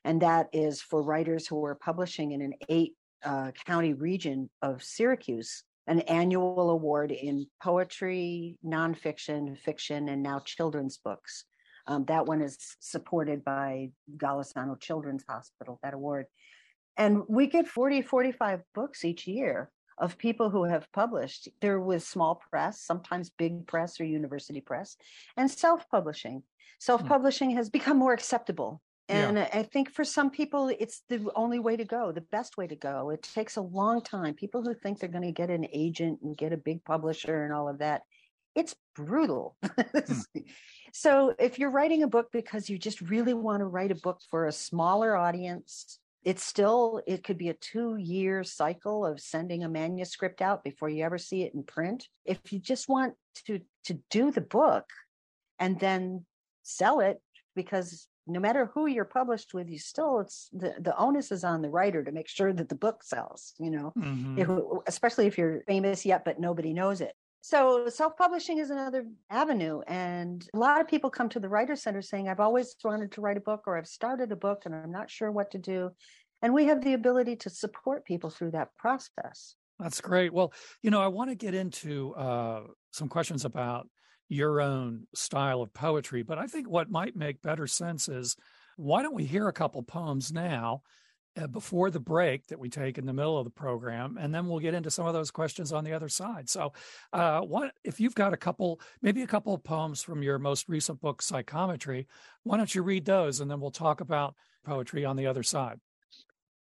and 0.04 0.22
that 0.22 0.48
is 0.52 0.82
for 0.82 1.02
writers 1.02 1.48
who 1.48 1.64
are 1.64 1.76
publishing 1.76 2.34
in 2.34 2.42
an 2.42 2.54
eight 2.68 2.96
uh, 3.24 3.52
county 3.66 3.94
region 3.94 4.50
of 4.62 4.84
Syracuse 4.84 5.64
an 5.88 6.01
annual 6.01 6.70
award 6.70 7.12
in 7.12 7.48
poetry, 7.63 8.58
nonfiction, 8.63 9.58
fiction, 9.58 10.10
and 10.10 10.22
now 10.22 10.39
children's 10.39 10.98
books. 10.98 11.46
Um, 11.88 12.03
that 12.06 12.25
one 12.25 12.41
is 12.41 12.75
supported 12.79 13.46
by 13.46 13.91
Golisano 14.17 14.79
Children's 14.79 15.24
Hospital, 15.27 15.79
that 15.84 15.94
award. 15.94 16.25
And 16.98 17.24
we 17.29 17.48
get 17.48 17.67
40, 17.67 18.01
45 18.01 18.62
books 18.75 19.06
each 19.06 19.27
year. 19.27 19.72
of 20.00 20.15
people 20.17 20.51
who 20.51 20.63
have 20.63 20.91
published. 20.91 21.50
There 21.60 21.79
with 21.79 22.03
small 22.03 22.36
press, 22.36 22.82
sometimes 22.82 23.32
big 23.32 23.65
press 23.65 24.00
or 24.00 24.06
university 24.06 24.62
press, 24.62 24.96
and 25.36 25.50
self 25.50 25.89
publishing. 25.89 26.44
Self 26.79 27.03
publishing 27.08 27.51
has 27.51 27.72
become 27.72 27.98
more 27.98 28.13
acceptable. 28.13 28.82
And 29.10 29.38
yeah. 29.38 29.50
I 29.54 29.64
think 29.64 29.92
for 29.92 30.04
some 30.04 30.30
people, 30.30 30.70
it's 30.80 31.02
the 31.08 31.32
only 31.36 31.60
way 31.60 31.78
to 31.78 31.86
go, 31.86 32.12
the 32.12 32.22
best 32.22 32.58
way 32.58 32.68
to 32.68 32.76
go. 32.76 33.10
It 33.10 33.24
takes 33.24 33.56
a 33.56 33.62
long 33.62 34.02
time. 34.02 34.34
People 34.34 34.64
who 34.64 34.74
think 34.74 35.00
they're 35.00 35.10
going 35.10 35.24
to 35.24 35.32
get 35.32 35.50
an 35.50 35.66
agent 35.72 36.20
and 36.22 36.38
get 36.38 36.52
a 36.52 36.58
big 36.58 36.84
publisher 36.84 37.44
and 37.46 37.54
all 37.54 37.70
of 37.70 37.80
that, 37.80 38.02
it's 38.54 38.76
brutal. 38.96 39.56
Hmm. 39.64 40.40
so 40.94 41.36
if 41.40 41.58
you're 41.58 41.72
writing 41.72 42.04
a 42.04 42.08
book 42.08 42.30
because 42.34 42.70
you 42.70 42.78
just 42.78 43.00
really 43.02 43.34
want 43.34 43.62
to 43.62 43.66
write 43.66 43.92
a 43.92 43.96
book 43.96 44.20
for 44.30 44.48
a 44.48 44.52
smaller 44.52 45.16
audience, 45.16 46.00
it's 46.24 46.44
still 46.44 47.02
it 47.08 47.24
could 47.24 47.38
be 47.38 47.48
a 47.48 47.54
two 47.54 47.96
year 47.96 48.44
cycle 48.44 49.06
of 49.06 49.22
sending 49.22 49.64
a 49.64 49.70
manuscript 49.70 50.42
out 50.42 50.62
before 50.62 50.90
you 50.90 51.06
ever 51.06 51.18
see 51.18 51.44
it 51.44 51.54
in 51.54 51.64
print 51.64 52.10
if 52.26 52.52
you 52.52 52.60
just 52.60 52.90
want 52.90 53.14
to 53.46 53.62
to 53.86 53.98
do 54.10 54.30
the 54.30 54.42
book 54.42 54.84
and 55.58 55.80
then 55.80 56.26
sell 56.64 57.00
it 57.00 57.22
because 57.56 58.10
no 58.28 58.40
matter 58.40 58.70
who 58.74 58.88
you're 58.88 59.06
published 59.06 59.54
with 59.54 59.70
you 59.70 59.80
still 59.80 60.20
it's 60.20 60.50
the, 60.54 60.76
the 60.80 60.96
onus 60.98 61.32
is 61.32 61.44
on 61.44 61.62
the 61.62 61.70
writer 61.70 62.04
to 62.04 62.12
make 62.12 62.28
sure 62.28 62.54
that 62.54 62.70
the 62.70 62.76
book 62.76 63.04
sells 63.04 63.54
you 63.60 63.72
know? 63.72 63.94
Mm-hmm. 63.98 64.40
if, 64.40 64.50
especially 64.88 65.28
if 65.28 65.38
you're 65.38 65.62
famous 65.68 66.06
yet 66.06 66.24
but 66.26 66.40
nobody 66.40 66.74
knows 66.74 67.02
it. 67.02 67.14
So 67.42 67.88
self-publishing 67.88 68.58
is 68.58 68.72
another 68.72 69.06
avenue 69.30 69.82
and 69.88 70.46
a 70.54 70.58
lot 70.58 70.82
of 70.82 70.88
people 70.88 71.10
come 71.10 71.30
to 71.30 71.40
the 71.40 71.48
writer 71.50 71.76
center 71.76 72.02
saying 72.02 72.28
i've 72.28 72.40
always 72.40 72.76
wanted 72.84 73.12
to 73.14 73.22
write 73.22 73.38
a 73.38 73.42
book 73.42 73.64
or 73.68 73.78
i've 73.78 73.88
started 73.88 74.32
a 74.32 74.36
book 74.36 74.64
and 74.66 74.76
i'm 74.76 74.92
not 74.92 75.10
sure 75.10 75.32
what 75.32 75.52
to 75.52 75.58
do. 75.58 75.92
And 76.42 76.54
we 76.54 76.66
have 76.66 76.84
the 76.84 76.94
ability 76.94 77.38
to 77.38 77.50
support 77.50 78.06
people 78.06 78.30
through 78.30 78.52
that 78.52 78.70
process. 78.78 79.56
That's 79.80 80.02
great. 80.02 80.34
Well 80.34 80.52
you 80.82 80.92
know 80.92 81.02
i 81.02 81.08
want 81.08 81.30
to 81.30 81.36
get 81.36 81.54
into 81.54 82.14
uh, 82.16 82.64
some 82.92 83.08
questions 83.08 83.46
about 83.46 83.88
your 84.30 84.62
own 84.62 85.08
style 85.14 85.62
of 85.62 85.74
poetry 85.74 86.22
but 86.22 86.38
i 86.38 86.48
think 86.48 86.70
what 86.70 86.90
might 86.90 87.16
make 87.16 87.42
better 87.42 87.68
sense 87.68 88.10
is 88.10 88.36
why 88.78 89.02
don't 89.02 89.16
we 89.16 89.26
hear 89.26 89.48
a 89.48 89.54
couple 89.54 89.82
poems 89.84 90.32
now 90.32 90.82
uh, 91.38 91.48
before 91.48 91.92
the 91.92 92.00
break 92.00 92.48
that 92.48 92.60
we 92.60 92.70
take 92.70 92.98
in 92.98 93.06
the 93.06 93.14
middle 93.14 93.38
of 93.38 93.44
the 93.44 93.52
program, 93.52 94.18
and 94.20 94.34
then 94.34 94.48
we'll 94.48 94.60
get 94.60 94.74
into 94.74 94.90
some 94.90 95.06
of 95.06 95.14
those 95.14 95.30
questions 95.30 95.72
on 95.72 95.84
the 95.84 95.94
other 95.94 96.10
side. 96.10 96.50
So, 96.50 96.74
uh, 97.14 97.42
what 97.42 97.74
if 97.84 98.00
you've 98.00 98.16
got 98.16 98.34
a 98.34 98.38
couple, 98.38 98.82
maybe 99.02 99.22
a 99.22 99.28
couple 99.28 99.54
of 99.54 99.64
poems 99.64 100.02
from 100.02 100.24
your 100.24 100.40
most 100.40 100.68
recent 100.68 101.00
book, 101.00 101.22
Psychometry? 101.22 102.08
Why 102.44 102.58
don't 102.58 102.74
you 102.74 102.82
read 102.82 103.06
those, 103.06 103.40
and 103.40 103.52
then 103.52 103.60
we'll 103.60 103.72
talk 103.72 104.02
about 104.02 104.36
poetry 104.66 105.06
on 105.06 105.16
the 105.16 105.28
other 105.28 105.44
side. 105.44 105.80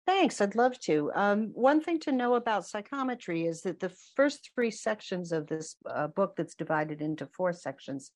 Thanks, 0.10 0.42
I'd 0.42 0.56
love 0.56 0.78
to. 0.80 1.12
Um, 1.14 1.52
one 1.54 1.82
thing 1.82 2.00
to 2.00 2.12
know 2.12 2.34
about 2.34 2.66
psychometry 2.66 3.46
is 3.46 3.62
that 3.62 3.80
the 3.80 3.92
first 4.16 4.50
three 4.56 4.72
sections 4.72 5.32
of 5.32 5.46
this 5.46 5.76
uh, 5.88 6.08
book, 6.08 6.34
that's 6.36 6.56
divided 6.56 7.00
into 7.00 7.28
four 7.28 7.54
sections, 7.54 8.12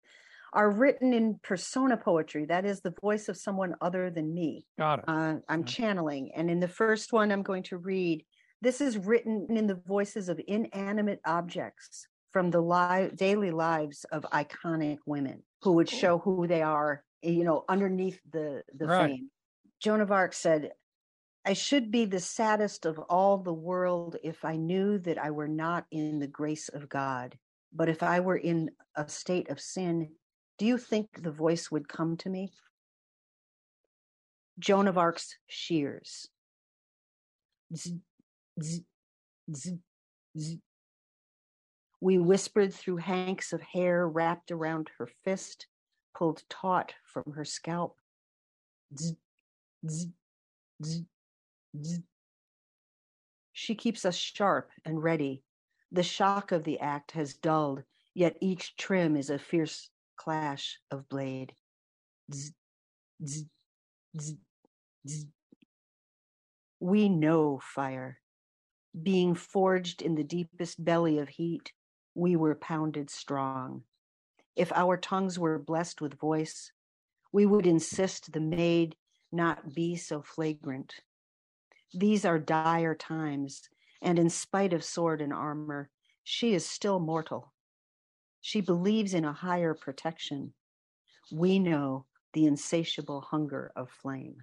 are 0.54 0.72
written 0.72 1.14
in 1.14 1.40
persona 1.44 1.96
poetry. 1.96 2.46
That 2.46 2.66
is 2.66 2.82
the 2.82 2.96
voice 3.00 3.30
of 3.30 3.38
someone 3.38 3.76
other 3.80 4.10
than 4.10 4.34
me. 4.34 4.66
Got 4.80 5.00
it. 5.00 5.06
Uh, 5.08 5.36
I'm 5.48 5.66
channeling. 5.66 6.32
And 6.36 6.50
in 6.50 6.60
the 6.60 6.68
first 6.68 7.14
one, 7.14 7.32
I'm 7.32 7.44
going 7.44 7.62
to 7.64 7.78
read 7.78 8.26
this 8.60 8.82
is 8.82 8.98
written 8.98 9.46
in 9.52 9.68
the 9.68 9.80
voices 9.86 10.30
of 10.30 10.42
inanimate 10.48 11.22
objects 11.28 12.08
from 12.32 12.50
the 12.50 12.62
li- 12.62 13.12
daily 13.14 13.52
lives 13.52 14.04
of 14.12 14.26
iconic 14.34 14.98
women 15.06 15.44
who 15.62 15.74
would 15.74 15.90
show 15.90 16.18
who 16.18 16.48
they 16.48 16.64
are, 16.64 17.04
you 17.22 17.44
know, 17.44 17.66
underneath 17.70 18.20
the, 18.32 18.64
the 18.76 18.88
right. 18.88 19.12
fame. 19.12 19.30
Joan 19.80 20.02
of 20.02 20.12
Arc 20.12 20.34
said, 20.34 20.72
I 21.46 21.54
should 21.54 21.92
be 21.92 22.06
the 22.06 22.22
saddest 22.22 22.86
of 22.86 22.98
all 23.10 23.38
the 23.38 23.54
world 23.54 24.16
if 24.24 24.46
I 24.46 24.56
knew 24.56 24.98
that 25.00 25.18
I 25.18 25.32
were 25.32 25.48
not 25.48 25.86
in 25.92 26.20
the 26.20 26.28
grace 26.28 26.70
of 26.70 26.88
God. 26.88 27.38
But 27.74 27.90
if 27.90 28.02
I 28.02 28.22
were 28.22 28.38
in 28.38 28.72
a 28.96 29.08
state 29.10 29.50
of 29.50 29.60
sin, 29.60 30.12
do 30.58 30.66
you 30.66 30.78
think 30.78 31.22
the 31.22 31.32
voice 31.32 31.70
would 31.70 31.90
come 31.90 32.16
to 32.18 32.30
me? 32.30 32.54
Joan 34.60 34.88
of 34.88 34.98
Arc's 34.98 35.36
shears. 35.48 36.30
Z, 37.76 38.00
z, 38.62 38.86
z, 39.52 40.60
we 42.00 42.18
whispered 42.18 42.74
through 42.74 42.98
hanks 42.98 43.54
of 43.54 43.62
hair 43.62 44.08
wrapped 44.08 44.52
around 44.52 44.92
her 44.98 45.08
fist, 45.24 45.68
pulled 46.14 46.44
taut 46.50 46.94
from 47.06 47.34
her 47.34 47.46
scalp. 47.46 47.98
She 53.51 53.75
keeps 53.75 54.06
us 54.06 54.15
sharp 54.15 54.70
and 54.86 55.01
ready. 55.01 55.44
The 55.92 56.03
shock 56.03 56.51
of 56.51 56.63
the 56.63 56.80
act 56.80 57.12
has 57.12 57.34
dulled, 57.34 57.84
yet 58.13 58.38
each 58.42 58.75
trim 58.75 59.15
is 59.15 59.30
a 59.30 59.39
fierce 59.39 59.89
clash 60.15 60.80
of 60.92 61.08
blade. 61.08 61.53
Zzz, 62.34 62.53
zzz, 63.25 63.46
zzz, 65.08 65.25
we 66.80 67.08
know 67.08 67.60
fire. 67.63 68.20
Being 69.01 69.36
forged 69.36 70.01
in 70.01 70.15
the 70.15 70.24
deepest 70.24 70.84
belly 70.84 71.18
of 71.18 71.30
heat, 71.30 71.72
we 72.13 72.36
were 72.36 72.56
pounded 72.56 73.10
strong. 73.10 73.84
If 74.56 74.72
our 74.74 74.98
tongues 74.98 75.39
were 75.39 75.58
blessed 75.58 76.01
with 76.01 76.20
voice, 76.20 76.72
we 77.32 77.46
would 77.46 77.65
insist 77.65 78.34
the 78.34 78.42
maid 78.42 78.96
not 79.32 79.74
be 79.74 79.96
so 79.96 80.22
flagrant. 80.22 80.94
These 81.94 82.26
are 82.26 82.40
dire 82.40 82.96
times, 82.96 83.62
and 84.02 84.18
in 84.18 84.30
spite 84.30 84.74
of 84.74 84.84
sword 84.84 85.22
and 85.22 85.32
armor, 85.32 85.90
she 86.24 86.54
is 86.54 86.66
still 86.66 87.00
mortal. 87.00 87.54
She 88.42 88.62
believes 88.62 89.14
in 89.14 89.26
a 89.26 89.34
higher 89.34 89.74
protection. 89.74 90.54
We 91.32 91.60
know 91.60 92.06
the 92.34 92.46
insatiable 92.46 93.22
hunger 93.22 93.72
of 93.76 93.90
flame. 93.90 94.38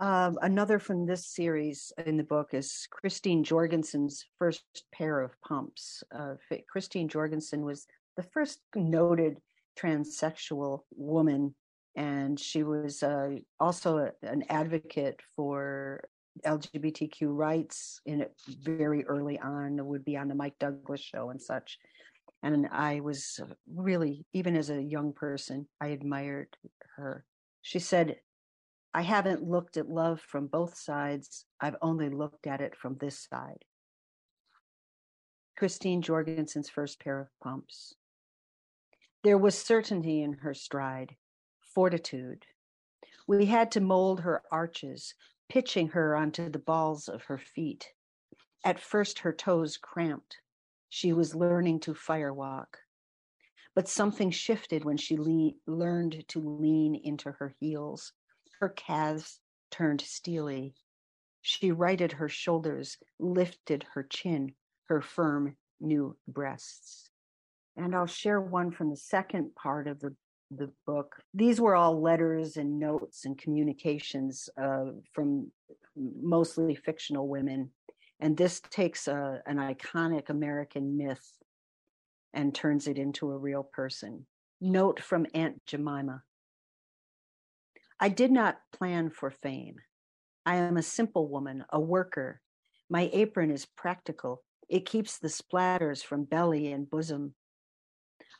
Um, 0.00 0.36
another 0.42 0.78
from 0.80 1.06
this 1.06 1.26
series 1.26 1.92
in 2.04 2.16
the 2.16 2.24
book 2.24 2.48
is 2.52 2.88
Christine 2.90 3.44
Jorgensen's 3.44 4.24
first 4.38 4.64
pair 4.92 5.20
of 5.20 5.40
pumps. 5.42 6.02
Uh, 6.12 6.34
Christine 6.68 7.08
Jorgensen 7.08 7.64
was 7.64 7.86
the 8.16 8.24
first 8.24 8.60
noted 8.74 9.38
transsexual 9.78 10.80
woman, 10.96 11.54
and 11.96 12.38
she 12.38 12.62
was 12.62 13.02
uh, 13.02 13.30
also 13.58 13.98
a, 13.98 14.10
an 14.22 14.44
advocate 14.50 15.18
for 15.34 16.04
LGBTQ 16.44 17.22
rights 17.22 18.00
in 18.04 18.26
very 18.46 19.04
early 19.06 19.38
on. 19.38 19.84
Would 19.86 20.04
be 20.04 20.16
on 20.16 20.28
the 20.28 20.34
Mike 20.34 20.58
Douglas 20.60 21.00
show 21.00 21.30
and 21.30 21.40
such. 21.40 21.78
And 22.42 22.68
I 22.70 23.00
was 23.00 23.40
really, 23.74 24.26
even 24.34 24.56
as 24.56 24.68
a 24.68 24.82
young 24.82 25.14
person, 25.14 25.66
I 25.80 25.88
admired 25.88 26.48
her. 26.96 27.24
She 27.62 27.78
said, 27.78 28.16
I 28.92 29.02
haven't 29.02 29.42
looked 29.42 29.78
at 29.78 29.88
love 29.88 30.20
from 30.20 30.46
both 30.46 30.76
sides. 30.76 31.46
I've 31.60 31.76
only 31.80 32.10
looked 32.10 32.46
at 32.46 32.60
it 32.60 32.76
from 32.76 32.96
this 33.00 33.26
side. 33.30 33.64
Christine 35.56 36.02
Jorgensen's 36.02 36.68
first 36.68 37.00
pair 37.00 37.20
of 37.20 37.28
pumps. 37.42 37.94
There 39.24 39.38
was 39.38 39.58
certainty 39.58 40.22
in 40.22 40.34
her 40.34 40.54
stride, 40.54 41.16
fortitude. 41.76 42.46
We 43.26 43.44
had 43.44 43.70
to 43.72 43.82
mold 43.82 44.20
her 44.20 44.42
arches, 44.50 45.12
pitching 45.50 45.88
her 45.88 46.16
onto 46.16 46.48
the 46.48 46.58
balls 46.58 47.06
of 47.06 47.24
her 47.24 47.36
feet. 47.36 47.92
At 48.64 48.80
first, 48.80 49.18
her 49.18 49.32
toes 49.34 49.76
cramped. 49.76 50.38
She 50.88 51.12
was 51.12 51.34
learning 51.34 51.80
to 51.80 51.92
firewalk. 51.92 52.78
But 53.74 53.88
something 53.88 54.30
shifted 54.30 54.86
when 54.86 54.96
she 54.96 55.18
le- 55.18 55.52
learned 55.66 56.26
to 56.28 56.40
lean 56.40 56.94
into 56.94 57.32
her 57.32 57.54
heels. 57.60 58.14
Her 58.58 58.70
calves 58.70 59.40
turned 59.70 60.00
steely. 60.00 60.74
She 61.42 61.72
righted 61.72 62.12
her 62.12 62.30
shoulders, 62.30 62.96
lifted 63.18 63.84
her 63.92 64.02
chin, 64.02 64.54
her 64.84 65.02
firm 65.02 65.58
new 65.78 66.16
breasts. 66.26 67.10
And 67.76 67.94
I'll 67.94 68.06
share 68.06 68.40
one 68.40 68.70
from 68.70 68.88
the 68.88 68.96
second 68.96 69.54
part 69.54 69.88
of 69.88 70.00
the 70.00 70.16
the 70.50 70.70
book. 70.86 71.16
These 71.34 71.60
were 71.60 71.74
all 71.74 72.00
letters 72.00 72.56
and 72.56 72.78
notes 72.78 73.24
and 73.24 73.36
communications 73.38 74.48
uh, 74.60 74.86
from 75.12 75.50
mostly 75.96 76.74
fictional 76.74 77.28
women. 77.28 77.70
And 78.20 78.36
this 78.36 78.60
takes 78.70 79.08
a, 79.08 79.42
an 79.46 79.56
iconic 79.56 80.30
American 80.30 80.96
myth 80.96 81.38
and 82.32 82.54
turns 82.54 82.86
it 82.86 82.98
into 82.98 83.30
a 83.30 83.38
real 83.38 83.62
person. 83.62 84.26
Note 84.60 85.02
from 85.02 85.26
Aunt 85.34 85.60
Jemima 85.66 86.22
I 87.98 88.10
did 88.10 88.30
not 88.30 88.58
plan 88.72 89.10
for 89.10 89.30
fame. 89.30 89.76
I 90.44 90.56
am 90.56 90.76
a 90.76 90.82
simple 90.82 91.28
woman, 91.28 91.64
a 91.70 91.80
worker. 91.80 92.42
My 92.90 93.10
apron 93.12 93.50
is 93.50 93.66
practical. 93.66 94.44
It 94.68 94.84
keeps 94.84 95.18
the 95.18 95.28
splatters 95.28 96.04
from 96.04 96.24
belly 96.24 96.70
and 96.72 96.88
bosom. 96.88 97.34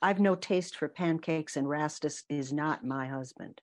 I've 0.03 0.21
no 0.21 0.35
taste 0.35 0.77
for 0.77 0.89
pancakes, 0.89 1.57
and 1.57 1.69
Rastus 1.69 2.25
is 2.29 2.53
not 2.53 2.85
my 2.85 3.07
husband. 3.07 3.61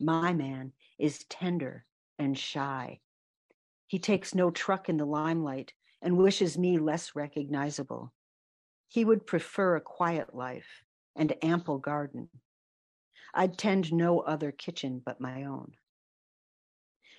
My 0.00 0.32
man 0.32 0.72
is 0.98 1.24
tender 1.28 1.84
and 2.18 2.36
shy. 2.36 3.00
He 3.86 3.98
takes 3.98 4.34
no 4.34 4.50
truck 4.50 4.88
in 4.88 4.96
the 4.96 5.04
limelight, 5.04 5.72
and 6.02 6.16
wishes 6.16 6.58
me 6.58 6.78
less 6.78 7.14
recognizable. 7.14 8.12
He 8.88 9.04
would 9.04 9.26
prefer 9.26 9.76
a 9.76 9.80
quiet 9.80 10.34
life 10.34 10.84
and 11.16 11.34
ample 11.42 11.78
garden. 11.78 12.28
I'd 13.34 13.58
tend 13.58 13.92
no 13.92 14.20
other 14.20 14.52
kitchen 14.52 15.02
but 15.04 15.20
my 15.20 15.44
own. 15.44 15.72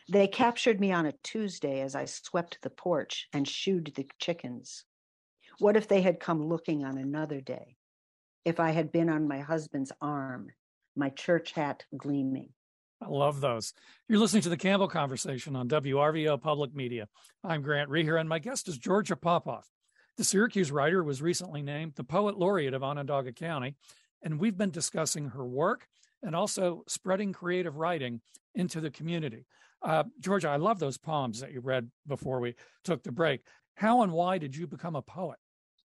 They 0.10 0.28
captured 0.28 0.80
me 0.80 0.92
on 0.92 1.06
a 1.06 1.12
Tuesday 1.24 1.82
as 1.82 1.96
I 1.96 2.06
swept 2.06 2.60
the 2.62 2.70
porch 2.70 3.28
and 3.34 3.48
shooed 3.48 3.94
the 3.96 4.08
chickens. 4.20 4.86
What 5.60 5.76
if 5.76 5.88
they 5.88 6.02
had 6.02 6.20
come 6.20 6.48
looking 6.48 6.86
on 6.86 6.98
another 6.98 7.42
day? 7.42 7.76
If 8.48 8.62
I 8.62 8.72
had 8.72 8.94
been 8.94 9.10
on 9.10 9.28
my 9.28 9.40
husband's 9.40 9.92
arm, 10.00 10.48
my 10.96 11.10
church 11.10 11.52
hat 11.52 11.84
gleaming. 11.98 12.48
I 13.02 13.10
love 13.10 13.42
those. 13.42 13.74
You're 14.08 14.20
listening 14.20 14.44
to 14.44 14.50
the 14.50 14.56
Campbell 14.56 14.88
Conversation 14.88 15.54
on 15.54 15.68
WRVO 15.68 16.42
Public 16.42 16.74
Media. 16.74 17.10
I'm 17.44 17.62
Grant 17.62 17.90
Reeher, 17.90 18.18
and 18.18 18.30
my 18.30 18.40
guest 18.40 18.70
is 18.70 18.78
Georgia 18.78 19.18
Popoff. 19.18 19.68
The 20.16 20.24
Syracuse 20.24 20.72
writer 20.72 21.04
was 21.04 21.22
recently 21.22 21.62
named 21.62 21.96
the 21.96 22.06
Poet 22.06 22.40
Laureate 22.40 22.74
of 22.74 22.84
Onondaga 22.84 23.34
County, 23.34 23.76
and 24.24 24.40
we've 24.40 24.58
been 24.58 24.72
discussing 24.72 25.32
her 25.32 25.46
work 25.46 25.86
and 26.24 26.34
also 26.34 26.86
spreading 26.88 27.34
creative 27.34 27.76
writing 27.76 28.22
into 28.56 28.80
the 28.80 28.92
community. 28.92 29.46
Uh, 29.82 30.06
Georgia, 30.22 30.48
I 30.48 30.56
love 30.56 30.80
those 30.80 30.98
poems 30.98 31.42
that 31.42 31.52
you 31.52 31.60
read 31.60 31.92
before 32.08 32.40
we 32.40 32.56
took 32.86 33.04
the 33.04 33.12
break. 33.12 33.42
How 33.76 34.04
and 34.04 34.14
why 34.14 34.38
did 34.38 34.56
you 34.56 34.68
become 34.68 34.96
a 34.96 35.02
poet? 35.02 35.38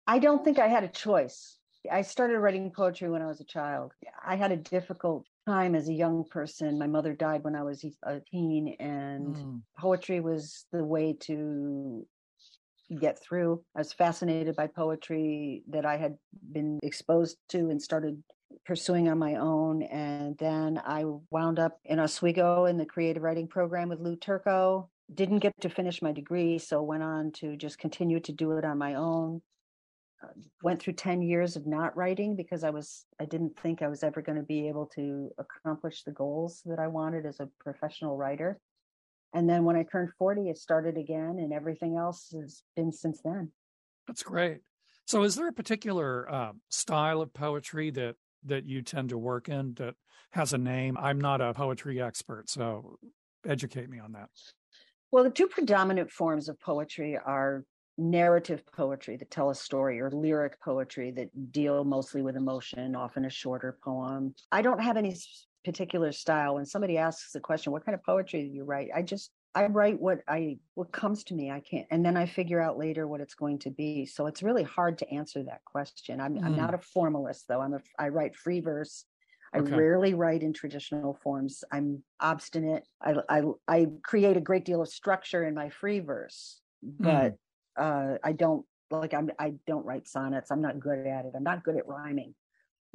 I 0.07 0.21
don't 0.21 0.45
think 0.45 0.61
I 0.61 0.69
had 0.69 0.85
a 0.85 0.89
choice. 0.89 1.59
I 1.91 2.03
started 2.03 2.39
writing 2.39 2.71
poetry 2.71 3.11
when 3.11 3.23
I 3.23 3.27
was 3.27 3.41
a 3.41 3.45
child. 3.45 3.93
I 4.25 4.37
had 4.37 4.53
a 4.53 4.57
difficult 4.57 5.27
time 5.47 5.75
as 5.75 5.89
a 5.89 5.93
young 5.93 6.25
person. 6.25 6.79
My 6.79 6.87
mother 6.87 7.13
died 7.13 7.43
when 7.43 7.57
I 7.57 7.63
was 7.63 7.85
a 8.05 8.21
teen, 8.21 8.77
and 8.79 9.35
mm. 9.35 9.63
poetry 9.79 10.21
was 10.21 10.67
the 10.73 10.85
way 10.85 11.17
to 11.23 12.07
get 13.01 13.21
through. 13.23 13.63
I 13.75 13.81
was 13.81 13.93
fascinated 13.93 14.55
by 14.55 14.67
poetry 14.67 15.63
that 15.71 15.85
I 15.85 15.97
had 15.97 16.17
been 16.53 16.79
exposed 16.83 17.37
to 17.51 17.71
and 17.71 17.81
started 17.81 18.23
pursuing 18.65 19.09
on 19.09 19.19
my 19.19 19.37
own. 19.37 19.83
And 19.83 20.37
then 20.39 20.81
I 20.85 21.05
wound 21.31 21.59
up 21.59 21.79
in 21.85 21.99
Oswego 21.99 22.67
in 22.67 22.77
the 22.77 22.87
creative 22.87 23.23
writing 23.23 23.49
program 23.49 23.89
with 23.89 24.01
Lou 24.01 24.17
Turco. 24.17 24.89
Didn't 25.13 25.41
get 25.41 25.53
to 25.61 25.69
finish 25.69 26.01
my 26.01 26.13
degree, 26.13 26.59
so 26.59 26.83
went 26.83 27.03
on 27.03 27.33
to 27.33 27.57
just 27.57 27.79
continue 27.79 28.21
to 28.21 28.33
do 28.33 28.53
it 28.53 28.65
on 28.65 28.79
my 28.79 28.95
own. 28.95 29.43
Went 30.63 30.81
through 30.81 30.95
10 30.95 31.23
years 31.23 31.57
of 31.57 31.67
not 31.67 31.97
writing 31.97 32.37
because 32.37 32.65
I 32.65 32.71
was 32.71 33.05
I 33.21 33.25
didn't 33.25 33.59
think 33.61 33.83
I 33.83 33.89
was 33.89 34.03
ever 34.03 34.23
going 34.23 34.39
to 34.39 34.45
be 34.45 34.69
able 34.69 34.87
to 34.95 35.31
accomplish 35.39 36.03
the 36.03 36.13
goals 36.13 36.63
that 36.67 36.79
I 36.79 36.87
wanted 36.89 37.27
as 37.27 37.41
a 37.41 37.49
professional 37.61 38.17
writer. 38.17 38.61
And 39.35 39.49
then 39.49 39.65
when 39.65 39.77
I 39.77 39.85
turned 39.85 40.11
40, 40.19 40.51
it 40.51 40.59
started 40.59 40.97
again, 40.99 41.39
and 41.39 41.53
everything 41.53 41.97
else 41.97 42.35
has 42.39 42.63
been 42.77 42.93
since 42.93 43.21
then. 43.25 43.51
That's 44.07 44.23
great. 44.23 44.59
So, 45.07 45.23
is 45.23 45.35
there 45.35 45.49
a 45.49 45.53
particular 45.53 46.31
uh, 46.31 46.53
style 46.69 47.21
of 47.21 47.33
poetry 47.33 47.91
that 47.93 48.17
that 48.45 48.67
you 48.67 48.83
tend 48.83 49.11
to 49.11 49.19
work 49.19 49.49
in 49.49 49.75
that 49.75 49.95
has 50.33 50.53
a 50.53 50.59
name? 50.59 50.97
I'm 50.99 51.21
not 51.21 51.41
a 51.41 51.55
poetry 51.55 52.01
expert, 52.01 52.49
so 52.51 52.99
educate 53.47 53.89
me 53.89 53.99
on 53.99 54.13
that. 54.13 54.29
Well, 55.11 55.25
the 55.25 55.31
two 55.31 55.47
predominant 55.47 56.11
forms 56.11 56.49
of 56.49 56.59
poetry 56.61 57.19
are 57.19 57.65
narrative 57.99 58.63
poetry 58.75 59.17
that 59.17 59.31
tell 59.31 59.51
a 59.51 59.55
story 59.55 60.01
or 60.01 60.11
lyric 60.11 60.61
poetry 60.61 61.11
that 61.13 61.53
deal 61.53 61.85
mostly 61.85 62.23
with 62.23 62.37
emotion, 62.37 62.97
often 62.97 63.25
a 63.25 63.31
shorter 63.31 63.79
poem. 63.85 64.35
I 64.51 64.63
don't 64.63 64.81
have 64.81 64.97
any 64.97 65.17
particular 65.65 66.13
style 66.13 66.57
when 66.57 66.67
somebody 66.67 66.99
asks 66.99 67.33
the 67.33 67.41
question 67.41 67.73
what 67.73 67.85
kind 67.85 67.95
of 67.95 68.03
poetry 68.03 68.43
do 68.43 68.49
you 68.49 68.65
write 68.65 68.89
i 68.95 69.01
just 69.01 69.31
i 69.55 69.65
write 69.67 70.01
what 70.01 70.19
i 70.27 70.57
what 70.75 70.91
comes 70.93 71.23
to 71.23 71.35
me 71.35 71.51
i 71.51 71.61
can't 71.61 71.87
and 71.91 72.05
then 72.05 72.17
i 72.17 72.27
figure 72.27 72.61
out 72.61 72.79
later 72.79 73.07
what 73.07 73.21
it's 73.21 73.35
going 73.35 73.59
to 73.59 73.71
be 73.71 74.05
so 74.05 74.27
it's 74.27 74.43
really 74.43 74.65
hard 74.65 74.99
to 74.99 75.09
answer 75.11 75.43
that 75.43 75.65
question 75.65 76.21
i'm, 76.21 76.35
mm. 76.35 76.45
I'm 76.45 76.57
not 76.57 76.73
mm. 76.73 76.75
a 76.75 76.79
formalist 76.79 77.47
though 77.49 77.61
i'm 77.61 77.75
a 77.75 77.81
i 77.99 78.09
write 78.09 78.35
free 78.35 78.61
verse 78.61 79.05
I 79.55 79.59
okay. 79.59 79.75
rarely 79.75 80.15
write 80.15 80.43
in 80.43 80.55
traditional 80.55 81.19
forms. 81.23 81.63
I'm 81.71 82.03
obstinate. 82.21 82.89
I, 83.03 83.17
I, 83.29 83.43
I 83.69 83.87
create 84.03 84.39
a 84.39 84.41
great 84.41 84.65
deal 84.65 84.81
of 84.81 84.89
structure 84.89 85.47
in 85.47 85.55
my 85.55 85.69
free 85.69 86.01
verse, 86.01 86.59
but 86.83 87.33
mm. 87.33 87.37
Uh, 87.77 88.15
I 88.23 88.33
don't 88.33 88.65
like 88.91 89.15
I'm 89.15 89.31
I 89.39 89.55
don't 89.67 89.85
write 89.85 90.07
sonnets. 90.07 90.51
I'm 90.51 90.63
not 90.63 90.81
good 90.81 91.07
at 91.07 91.25
it. 91.25 91.33
I'm 91.35 91.45
not 91.45 91.65
good 91.65 91.77
at 91.77 91.87
rhyming. 91.87 92.35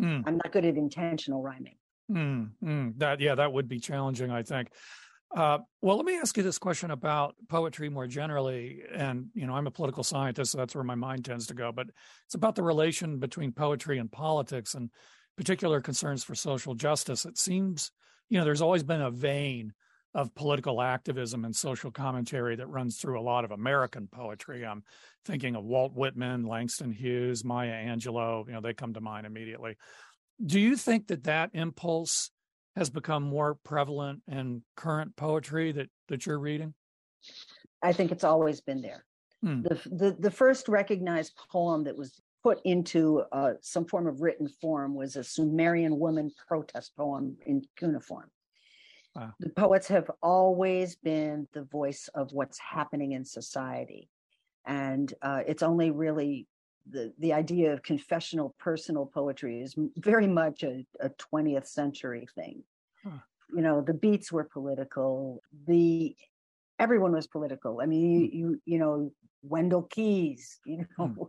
Mm. 0.02 0.24
I'm 0.26 0.38
not 0.38 0.52
good 0.52 0.66
at 0.66 0.78
intentional 0.78 1.42
rhyming. 1.42 1.76
Mm, 2.12 2.52
mm, 2.64 2.94
that 2.98 3.20
yeah, 3.20 3.36
that 3.36 3.52
would 3.52 3.68
be 3.68 3.80
challenging, 3.80 4.32
I 4.32 4.44
think. 4.44 4.70
Uh, 5.36 5.58
well, 5.82 5.98
let 5.98 6.06
me 6.06 6.18
ask 6.18 6.38
you 6.38 6.44
this 6.44 6.58
question 6.58 6.92
about 6.92 7.36
poetry 7.50 7.90
more 7.90 8.08
generally. 8.08 8.82
And 8.94 9.28
you 9.34 9.46
know, 9.46 9.54
I'm 9.54 9.68
a 9.68 9.72
political 9.72 10.04
scientist, 10.04 10.52
so 10.52 10.58
that's 10.58 10.74
where 10.74 10.84
my 10.84 10.96
mind 10.96 11.26
tends 11.26 11.48
to 11.48 11.54
go. 11.54 11.72
But 11.72 11.88
it's 12.26 12.36
about 12.36 12.56
the 12.56 12.64
relation 12.64 13.20
between 13.20 13.52
poetry 13.52 13.98
and 13.98 14.12
politics, 14.12 14.74
and 14.74 14.90
particular 15.36 15.82
concerns 15.82 16.24
for 16.24 16.36
social 16.36 16.76
justice. 16.76 17.26
It 17.26 17.38
seems, 17.38 17.92
you 18.30 18.38
know, 18.38 18.46
there's 18.46 18.62
always 18.62 18.84
been 18.84 19.02
a 19.02 19.12
vein 19.12 19.74
of 20.14 20.34
political 20.36 20.82
activism 20.82 21.46
and 21.46 21.56
social 21.56 21.92
commentary 21.92 22.56
that 22.56 22.68
runs 22.68 22.98
through 22.98 23.20
a 23.20 23.22
lot 23.22 23.46
of 23.46 23.52
American 23.52 24.08
poetry. 24.08 24.66
I'm 24.66 24.84
thinking 25.26 25.56
of 25.56 25.64
Walt 25.64 25.94
Whitman, 25.94 26.46
Langston 26.46 26.92
Hughes, 26.92 27.44
Maya 27.44 27.74
Angelou. 27.74 28.48
You 28.48 28.54
know, 28.54 28.62
they 28.62 28.74
come 28.74 28.94
to 28.94 29.02
mind 29.02 29.28
immediately. 29.28 29.78
Do 30.44 30.60
you 30.60 30.76
think 30.76 31.08
that 31.08 31.26
that 31.26 31.52
impulse 31.54 32.32
has 32.76 32.90
become 32.90 33.24
more 33.24 33.56
prevalent 33.56 34.22
in 34.28 34.64
current 34.76 35.16
poetry 35.16 35.72
that 35.74 35.90
that 36.08 36.26
you're 36.26 36.40
reading? 36.40 36.74
I 37.82 37.94
think 37.94 38.12
it's 38.12 38.24
always 38.24 38.62
been 38.62 38.82
there. 38.82 39.06
Hmm. 39.44 39.62
The, 39.64 39.82
the 39.86 40.16
the 40.20 40.32
first 40.32 40.68
recognized 40.68 41.34
poem 41.52 41.84
that 41.84 41.98
was 41.98 42.22
put 42.44 42.60
into 42.64 43.24
uh, 43.32 43.54
some 43.62 43.86
form 43.86 44.08
of 44.08 44.22
written 44.22 44.48
form 44.48 44.96
was 44.96 45.16
a 45.16 45.24
Sumerian 45.24 46.00
woman 46.00 46.32
protest 46.48 46.96
poem 46.96 47.36
in 47.46 47.64
cuneiform. 47.78 48.30
Wow. 49.18 49.34
The 49.40 49.50
poets 49.50 49.88
have 49.88 50.12
always 50.22 50.96
been 50.96 51.48
the 51.54 51.64
voice 51.64 52.08
of 52.14 52.32
what's 52.34 52.60
happening 52.60 53.14
in 53.14 53.26
society, 53.26 54.10
and 54.66 55.12
uh, 55.24 55.42
it's 55.48 55.64
only 55.64 55.90
really 55.90 56.48
the, 56.88 57.12
the 57.18 57.34
idea 57.34 57.74
of 57.74 57.82
confessional 57.82 58.56
personal 58.60 59.08
poetry 59.08 59.62
is 59.62 59.76
very 59.98 60.28
much 60.28 60.62
a, 60.62 60.86
a 61.00 61.10
20th 61.10 61.66
century 61.66 62.28
thing. 62.36 62.64
Huh. 63.04 63.18
You 63.56 63.62
know, 63.64 63.82
the 63.82 63.96
beats 63.96 64.32
were 64.32 64.44
political. 64.44 65.42
The 65.66 66.16
everyone 66.78 67.14
was 67.14 67.26
political. 67.26 67.80
I 67.82 67.88
mean, 67.88 68.02
you 68.12 68.20
hmm. 68.20 68.38
you, 68.38 68.62
you 68.66 68.80
know, 68.80 69.12
Wendell 69.42 69.84
Keys. 69.84 70.60
You 70.64 70.86
know, 71.00 71.08
hmm. 71.08 71.24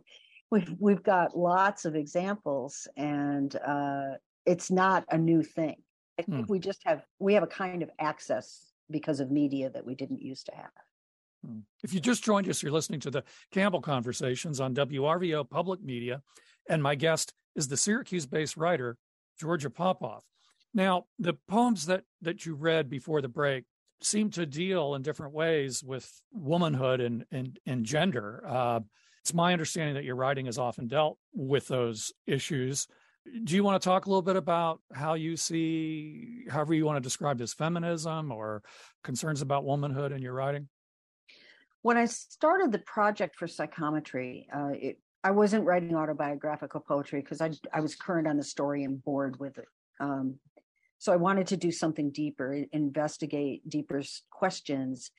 we've 0.51 0.75
we've 0.77 1.03
got 1.03 1.35
lots 1.35 1.85
of 1.85 1.95
examples, 1.95 2.87
and 2.95 3.55
uh, 3.55 4.17
it's 4.45 4.69
not 4.69 5.05
a 5.09 5.17
new 5.17 5.41
thing. 5.41 5.77
I 6.19 6.21
think 6.21 6.47
hmm. 6.47 6.51
we 6.51 6.59
just 6.59 6.81
have 6.85 7.05
we 7.19 7.33
have 7.33 7.43
a 7.43 7.47
kind 7.47 7.81
of 7.81 7.89
access 7.97 8.71
because 8.91 9.21
of 9.21 9.31
media 9.31 9.69
that 9.69 9.85
we 9.85 9.95
didn't 9.95 10.21
used 10.21 10.47
to 10.47 10.51
have. 10.55 10.71
Hmm. 11.45 11.59
If 11.81 11.93
you 11.93 12.01
just 12.01 12.23
joined 12.23 12.49
us, 12.49 12.61
you're 12.61 12.73
listening 12.73 12.99
to 13.01 13.11
the 13.11 13.23
Campbell 13.51 13.81
Conversations 13.81 14.59
on 14.59 14.75
WRVO 14.75 15.49
Public 15.49 15.81
Media, 15.81 16.21
and 16.69 16.83
my 16.83 16.95
guest 16.95 17.33
is 17.55 17.69
the 17.69 17.77
Syracuse-based 17.77 18.57
writer 18.57 18.97
Georgia 19.39 19.69
Popoff. 19.69 20.25
Now, 20.73 21.05
the 21.17 21.35
poems 21.47 21.85
that 21.85 22.03
that 22.21 22.45
you 22.45 22.53
read 22.55 22.89
before 22.89 23.21
the 23.21 23.29
break 23.29 23.63
seem 24.01 24.29
to 24.31 24.45
deal 24.45 24.95
in 24.95 25.01
different 25.01 25.33
ways 25.33 25.81
with 25.81 26.11
womanhood 26.33 26.99
and 26.99 27.23
and, 27.31 27.57
and 27.65 27.85
gender. 27.85 28.43
Uh, 28.45 28.81
it's 29.21 29.33
my 29.33 29.53
understanding 29.53 29.95
that 29.95 30.03
your 30.03 30.15
writing 30.15 30.47
has 30.47 30.57
often 30.57 30.87
dealt 30.87 31.17
with 31.33 31.67
those 31.67 32.11
issues. 32.27 32.87
Do 33.43 33.55
you 33.55 33.63
want 33.63 33.81
to 33.81 33.87
talk 33.87 34.05
a 34.05 34.09
little 34.09 34.21
bit 34.21 34.35
about 34.35 34.81
how 34.93 35.13
you 35.13 35.37
see, 35.37 36.45
however 36.49 36.73
you 36.73 36.85
want 36.85 36.97
to 36.97 37.01
describe 37.01 37.37
this, 37.37 37.53
feminism 37.53 38.31
or 38.31 38.63
concerns 39.03 39.41
about 39.41 39.63
womanhood 39.63 40.11
in 40.11 40.21
your 40.21 40.33
writing? 40.33 40.67
when 41.81 41.97
I 41.97 42.05
started 42.05 42.71
the 42.71 42.79
project 42.79 43.35
for 43.35 43.47
psychometry, 43.47 44.47
uh, 44.53 44.71
it, 44.73 44.99
I 45.23 45.31
wasn't 45.31 45.65
writing 45.65 45.95
autobiographical 45.95 46.81
poetry 46.81 47.21
because 47.21 47.41
I 47.41 47.51
I 47.73 47.81
was 47.81 47.95
current 47.95 48.27
on 48.27 48.37
the 48.37 48.43
story 48.43 48.83
and 48.83 49.03
bored 49.03 49.39
with 49.39 49.57
it. 49.57 49.67
Um, 49.99 50.35
so 50.97 51.13
I 51.13 51.17
wanted 51.17 51.47
to 51.47 51.57
do 51.57 51.71
something 51.71 52.11
deeper, 52.11 52.65
investigate 52.71 53.67
deeper 53.67 54.01
questions, 54.29 55.11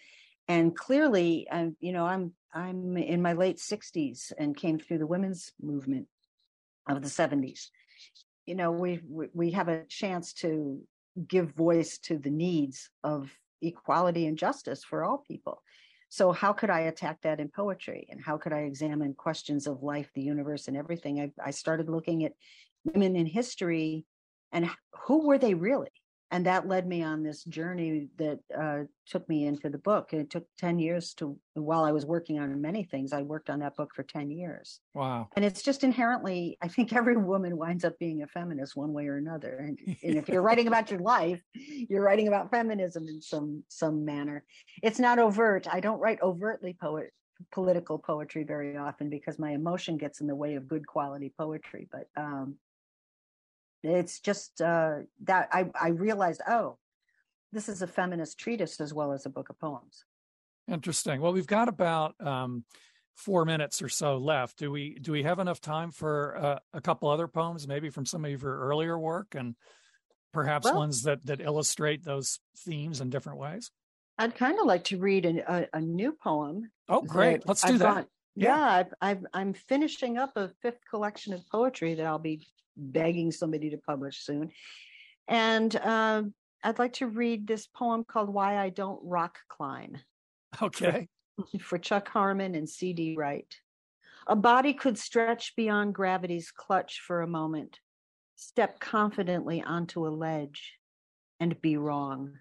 and 0.49 0.77
clearly, 0.77 1.47
I'm 1.51 1.77
you 1.81 1.93
know 1.93 2.07
I'm 2.07 2.33
I'm 2.53 2.97
in 2.97 3.23
my 3.23 3.35
late 3.35 3.59
sixties 3.59 4.33
and 4.39 4.57
came 4.57 4.79
through 4.79 4.99
the 4.99 5.07
women's 5.07 5.53
movement 5.61 6.09
of 6.89 7.03
the 7.03 7.09
seventies. 7.09 7.71
You 8.47 8.55
know, 8.55 8.73
we 8.73 9.01
we 9.33 9.53
have 9.53 9.69
a 9.69 9.85
chance 9.85 10.33
to 10.35 10.81
give 11.27 11.55
voice 11.55 11.99
to 11.99 12.19
the 12.19 12.31
needs 12.31 12.91
of 13.05 13.31
equality 13.63 14.27
and 14.27 14.39
justice 14.39 14.83
for 14.85 15.05
all 15.05 15.19
people 15.19 15.63
so, 16.13 16.33
how 16.33 16.53
could 16.53 16.71
I 16.71 16.81
attack 16.81 17.21
that 17.23 17.39
in 17.39 17.49
poetry? 17.49 18.09
And 18.11 18.21
how 18.21 18.37
could 18.37 18.53
I 18.53 18.63
examine 18.63 19.15
questions 19.15 19.69
of 19.69 19.85
life, 19.85 20.11
the 20.13 20.23
universe, 20.23 20.67
and 20.67 20.77
everything? 20.77 21.21
I, 21.21 21.31
I 21.43 21.53
started 21.53 21.89
looking 21.89 22.25
at 22.25 22.33
women 22.85 23.15
in 23.15 23.27
history 23.27 24.05
and 24.51 24.69
who 25.07 25.29
were 25.29 25.39
they 25.39 25.55
really? 25.55 25.93
And 26.31 26.47
that 26.47 26.69
led 26.69 26.87
me 26.87 27.03
on 27.03 27.23
this 27.23 27.43
journey 27.45 28.09
that 28.19 28.39
uh, 28.57 28.81
took 29.07 29.29
me 29.29 29.47
into 29.47 29.69
the 29.69 29.79
book 29.79 30.13
and 30.13 30.21
it 30.21 30.31
took 30.31 30.47
10 30.59 30.79
years 30.79 31.15
to 31.15 31.37
while 31.55 31.85
i 31.85 31.93
was 31.93 32.07
working 32.07 32.39
on 32.39 32.61
many 32.61 32.85
things 32.85 33.13
i 33.13 33.23
worked 33.23 33.51
on 33.51 33.61
that 33.61 33.77
book 33.77 33.91
for 33.95 34.03
10 34.03 34.31
years. 34.31 34.81
Wow. 34.95 35.29
And 35.37 35.45
it's 35.45 35.63
just 35.63 35.85
inherently 35.85 36.57
i 36.63 36.69
think 36.69 36.93
every 36.93 37.17
woman 37.17 37.57
winds 37.57 37.85
up 37.85 37.99
being 37.99 38.23
a 38.23 38.27
feminist 38.27 38.77
one 38.77 38.93
way 38.93 39.07
or 39.07 39.17
another 39.17 39.59
and, 39.59 39.79
and 40.03 40.17
if 40.17 40.29
you're 40.29 40.43
writing 40.43 40.67
about 40.67 40.91
your 40.91 41.01
life 41.01 41.43
you're 41.55 42.03
writing 42.03 42.29
about 42.29 42.51
feminism 42.51 43.07
in 43.09 43.21
some 43.21 43.63
some 43.69 44.05
manner. 44.05 44.45
It's 44.83 44.99
not 44.99 45.19
overt 45.19 45.67
i 45.73 45.81
don't 45.81 46.01
write 46.01 46.21
overtly 46.23 46.77
poet 46.81 47.13
political 47.53 47.99
poetry 47.99 48.45
very 48.45 48.77
often 48.77 49.09
because 49.09 49.39
my 49.39 49.53
emotion 49.53 49.97
gets 49.97 50.21
in 50.21 50.27
the 50.27 50.35
way 50.35 50.55
of 50.55 50.69
good 50.69 50.87
quality 50.87 51.33
poetry 51.39 51.89
but 51.91 52.07
um 52.17 52.57
it's 53.83 54.21
just 54.21 54.61
uh, 54.61 54.99
that 55.25 55.49
I, 55.53 55.71
I 55.81 55.89
realized, 55.89 56.43
oh, 56.49 56.77
this 57.53 57.69
is 57.69 57.83
a 57.83 57.87
feminist 57.87 58.39
treatise 58.39 58.81
as 58.81 58.95
well 58.95 59.13
as 59.13 59.27
a 59.27 59.31
book 59.31 59.49
of 59.49 59.59
poems. 59.59 60.05
Interesting. 60.69 61.21
Well, 61.21 61.33
we've 61.33 61.47
got 61.47 61.69
about 61.69 62.15
um, 62.25 62.65
four 63.17 63.45
minutes 63.45 63.83
or 63.83 63.89
so 63.89 64.19
left. 64.19 64.59
Do 64.59 64.71
we 64.71 64.99
do 65.01 65.13
we 65.13 65.23
have 65.25 65.39
enough 65.39 65.61
time 65.61 65.91
for 65.91 66.37
uh, 66.37 66.59
a 66.73 66.81
couple 66.81 67.09
other 67.09 67.27
poems, 67.27 67.67
maybe 67.67 67.91
from 67.91 68.07
some 68.07 68.25
of 68.25 68.43
your 68.43 68.59
earlier 68.59 68.99
work, 68.99 69.35
and 69.35 69.57
perhaps 70.33 70.67
well, 70.67 70.77
ones 70.77 71.03
that 71.03 71.25
that 71.27 71.41
illustrate 71.41 72.05
those 72.05 72.39
themes 72.59 73.01
in 73.01 73.11
different 73.11 73.39
ways? 73.39 73.71
I'd 74.19 74.37
kind 74.37 74.59
of 74.59 74.67
like 74.67 74.85
to 74.85 74.99
read 74.99 75.25
a, 75.25 75.53
a, 75.53 75.69
a 75.75 75.81
new 75.81 76.13
poem. 76.13 76.71
Oh, 76.89 77.03
great! 77.03 77.47
Let's 77.49 77.63
do 77.63 77.75
I've 77.75 77.79
that. 77.81 77.95
Got, 77.95 78.07
yeah, 78.37 78.85
yeah 79.03 79.15
i 79.35 79.41
am 79.41 79.55
finishing 79.55 80.19
up 80.19 80.37
a 80.37 80.51
fifth 80.63 80.81
collection 80.89 81.33
of 81.33 81.41
poetry 81.51 81.95
that 81.95 82.07
I'll 82.07 82.19
be 82.19 82.47
begging 82.81 83.31
somebody 83.33 83.71
to 83.71 83.79
publish 83.79 84.25
soon. 84.25 84.51
And 85.29 85.75
uh, 85.77 86.23
I'd 86.65 86.79
like 86.79 86.95
to 86.95 87.07
read 87.07 87.47
this 87.47 87.67
poem 87.67 88.05
called 88.05 88.29
Why 88.29 88.59
I 88.59 88.71
Don't 88.71 89.01
Rock 89.03 89.39
Climb. 89.49 89.99
Okay. 90.61 91.09
For, 91.37 91.59
for 91.61 91.79
Chuck 91.79 92.09
Harmon 92.09 92.55
and 92.55 92.69
C.D. 92.69 93.15
Wright. 93.17 93.55
A 94.27 94.37
body 94.37 94.75
could 94.75 94.99
stretch 94.99 95.57
beyond 95.57 95.95
gravity's 95.95 96.51
clutch 96.51 97.01
for 97.01 97.23
a 97.23 97.27
moment, 97.27 97.81
step 98.37 98.79
confidently 98.79 99.63
onto 99.63 100.07
a 100.07 100.11
ledge, 100.11 100.75
and 101.41 101.61
be 101.61 101.77
wrong. 101.77 102.35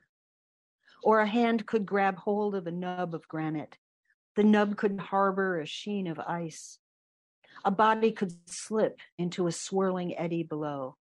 Or 1.02 1.21
a 1.21 1.28
hand 1.28 1.65
could 1.65 1.86
grab 1.86 2.17
hold 2.17 2.56
of 2.56 2.67
a 2.67 2.71
nub 2.71 3.15
of 3.15 3.28
granite. 3.28 3.78
The 4.36 4.43
nub 4.43 4.75
could 4.75 4.99
harbor 4.99 5.62
a 5.62 5.65
sheen 5.65 6.08
of 6.08 6.19
ice, 6.19 6.80
a 7.65 7.72
body 7.72 8.12
could 8.12 8.34
slip 8.50 9.00
into 9.17 9.48
a 9.48 9.52
swirling 9.52 10.17
eddy 10.17 10.43
below 10.43 10.95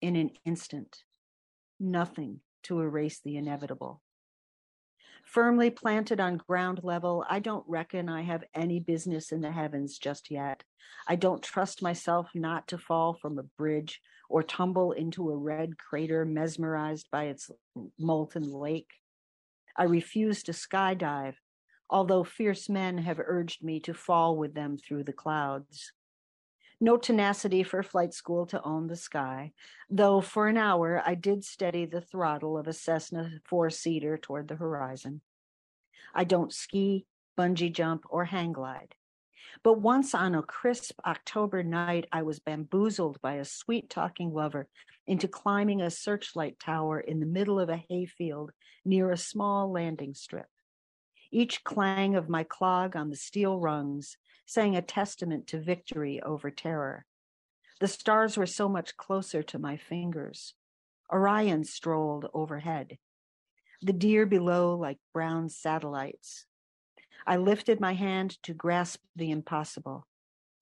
in 0.00 0.16
an 0.16 0.30
instant. 0.44 1.02
Nothing 1.80 2.40
to 2.64 2.80
erase 2.80 3.20
the 3.24 3.36
inevitable. 3.36 4.02
Firmly 5.24 5.70
planted 5.70 6.20
on 6.20 6.38
ground 6.38 6.80
level, 6.82 7.24
I 7.28 7.40
don't 7.40 7.64
reckon 7.68 8.08
I 8.08 8.22
have 8.22 8.44
any 8.54 8.80
business 8.80 9.30
in 9.30 9.42
the 9.42 9.52
heavens 9.52 9.98
just 9.98 10.30
yet. 10.30 10.64
I 11.06 11.16
don't 11.16 11.42
trust 11.42 11.82
myself 11.82 12.30
not 12.34 12.66
to 12.68 12.78
fall 12.78 13.14
from 13.14 13.38
a 13.38 13.42
bridge 13.42 14.00
or 14.30 14.42
tumble 14.42 14.92
into 14.92 15.30
a 15.30 15.36
red 15.36 15.76
crater 15.76 16.24
mesmerized 16.24 17.08
by 17.10 17.24
its 17.24 17.50
molten 17.98 18.50
lake. 18.50 18.90
I 19.76 19.84
refuse 19.84 20.42
to 20.44 20.52
skydive 20.52 21.34
although 21.90 22.24
fierce 22.24 22.68
men 22.68 22.98
have 22.98 23.20
urged 23.24 23.62
me 23.62 23.80
to 23.80 23.94
fall 23.94 24.36
with 24.36 24.54
them 24.54 24.76
through 24.76 25.04
the 25.04 25.12
clouds. 25.12 25.92
No 26.80 26.96
tenacity 26.96 27.64
for 27.64 27.82
flight 27.82 28.14
school 28.14 28.46
to 28.46 28.62
own 28.62 28.86
the 28.86 28.96
sky, 28.96 29.52
though 29.90 30.20
for 30.20 30.46
an 30.46 30.56
hour 30.56 31.02
I 31.04 31.14
did 31.14 31.44
steady 31.44 31.86
the 31.86 32.00
throttle 32.00 32.56
of 32.56 32.68
a 32.68 32.72
Cessna 32.72 33.40
four 33.44 33.68
seater 33.70 34.16
toward 34.16 34.46
the 34.46 34.56
horizon. 34.56 35.20
I 36.14 36.24
don't 36.24 36.52
ski, 36.52 37.06
bungee 37.36 37.72
jump, 37.72 38.04
or 38.08 38.26
hang 38.26 38.52
glide. 38.52 38.94
But 39.64 39.80
once 39.80 40.14
on 40.14 40.34
a 40.34 40.42
crisp 40.42 41.00
October 41.04 41.62
night, 41.62 42.06
I 42.12 42.22
was 42.22 42.38
bamboozled 42.38 43.20
by 43.20 43.34
a 43.34 43.44
sweet 43.44 43.90
talking 43.90 44.32
lover 44.32 44.68
into 45.06 45.26
climbing 45.26 45.82
a 45.82 45.90
searchlight 45.90 46.60
tower 46.60 47.00
in 47.00 47.18
the 47.18 47.26
middle 47.26 47.58
of 47.58 47.70
a 47.70 47.82
hayfield 47.88 48.52
near 48.84 49.10
a 49.10 49.16
small 49.16 49.72
landing 49.72 50.14
strip. 50.14 50.46
Each 51.30 51.62
clang 51.62 52.14
of 52.14 52.28
my 52.28 52.44
clog 52.44 52.96
on 52.96 53.10
the 53.10 53.16
steel 53.16 53.58
rungs 53.58 54.16
sang 54.46 54.76
a 54.76 54.82
testament 54.82 55.46
to 55.48 55.60
victory 55.60 56.20
over 56.22 56.50
terror. 56.50 57.04
The 57.80 57.88
stars 57.88 58.36
were 58.36 58.46
so 58.46 58.68
much 58.68 58.96
closer 58.96 59.42
to 59.44 59.58
my 59.58 59.76
fingers. 59.76 60.54
Orion 61.12 61.64
strolled 61.64 62.26
overhead, 62.34 62.98
the 63.80 63.92
deer 63.92 64.26
below 64.26 64.74
like 64.74 64.98
brown 65.12 65.48
satellites. 65.48 66.46
I 67.26 67.36
lifted 67.36 67.80
my 67.80 67.94
hand 67.94 68.42
to 68.44 68.54
grasp 68.54 69.00
the 69.14 69.30
impossible. 69.30 70.06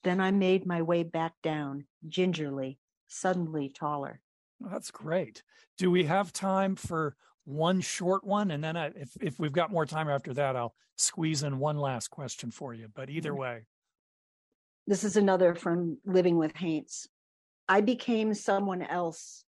Then 0.04 0.20
I 0.20 0.30
made 0.30 0.66
my 0.66 0.82
way 0.82 1.02
back 1.02 1.34
down, 1.42 1.86
gingerly, 2.06 2.78
suddenly 3.08 3.68
taller. 3.68 4.20
That's 4.60 4.90
great. 4.90 5.42
Do 5.78 5.90
we 5.90 6.04
have 6.04 6.32
time 6.32 6.76
for 6.76 7.16
one 7.46 7.80
short 7.80 8.24
one, 8.24 8.50
and 8.50 8.62
then 8.62 8.76
I, 8.76 8.86
if 8.88 9.16
if 9.20 9.38
we've 9.38 9.52
got 9.52 9.70
more 9.72 9.86
time 9.86 10.10
after 10.10 10.34
that, 10.34 10.56
I'll 10.56 10.74
squeeze 10.96 11.42
in 11.42 11.58
one 11.58 11.78
last 11.78 12.08
question 12.08 12.50
for 12.50 12.74
you. 12.74 12.88
But 12.92 13.08
either 13.08 13.30
mm-hmm. 13.30 13.40
way, 13.40 13.66
this 14.86 15.04
is 15.04 15.16
another 15.16 15.54
from 15.54 15.98
Living 16.04 16.36
with 16.36 16.54
Haints. 16.56 17.08
I 17.68 17.80
became 17.80 18.34
someone 18.34 18.82
else 18.82 19.44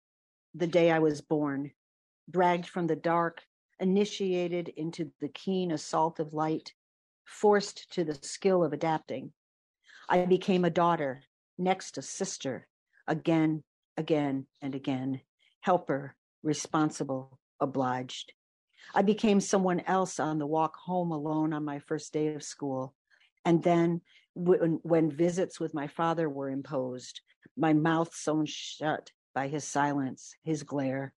the 0.55 0.67
day 0.67 0.91
I 0.91 1.01
was 1.01 1.21
born, 1.21 1.73
dragged 2.31 2.69
from 2.69 2.87
the 2.87 2.97
dark, 2.97 3.43
initiated 3.81 4.69
into 4.77 5.11
the 5.21 5.29
keen 5.29 5.71
assault 5.73 6.19
of 6.19 6.33
light, 6.33 6.73
forced 7.25 7.93
to 7.93 8.05
the 8.05 8.19
skill 8.23 8.65
of 8.65 8.73
adapting. 8.73 9.33
I 10.09 10.25
became 10.25 10.65
a 10.65 10.71
daughter, 10.71 11.23
next 11.59 11.99
a 11.99 12.03
sister, 12.03 12.67
again, 13.07 13.63
again, 13.97 14.47
and 14.63 14.75
again, 14.75 15.21
helper, 15.61 16.17
responsible, 16.43 17.38
obliged. 17.61 18.33
I 18.95 19.03
became 19.03 19.41
someone 19.41 19.81
else 19.81 20.19
on 20.19 20.39
the 20.39 20.47
walk 20.47 20.77
home 20.77 21.13
alone 21.13 21.53
on 21.53 21.65
my 21.65 21.79
first 21.79 22.13
day 22.13 22.35
of 22.35 22.43
school. 22.43 22.95
And 23.45 23.63
then 23.63 24.01
when, 24.35 24.81
when 24.83 25.11
visits 25.11 25.61
with 25.61 25.75
my 25.75 25.87
father 25.87 26.29
were 26.29 26.49
imposed, 26.49 27.21
my 27.57 27.73
mouth 27.73 28.15
sewn 28.15 28.47
shut 28.47 29.11
by 29.35 29.49
his 29.49 29.65
silence, 29.65 30.35
his 30.43 30.63
glare. 30.63 31.13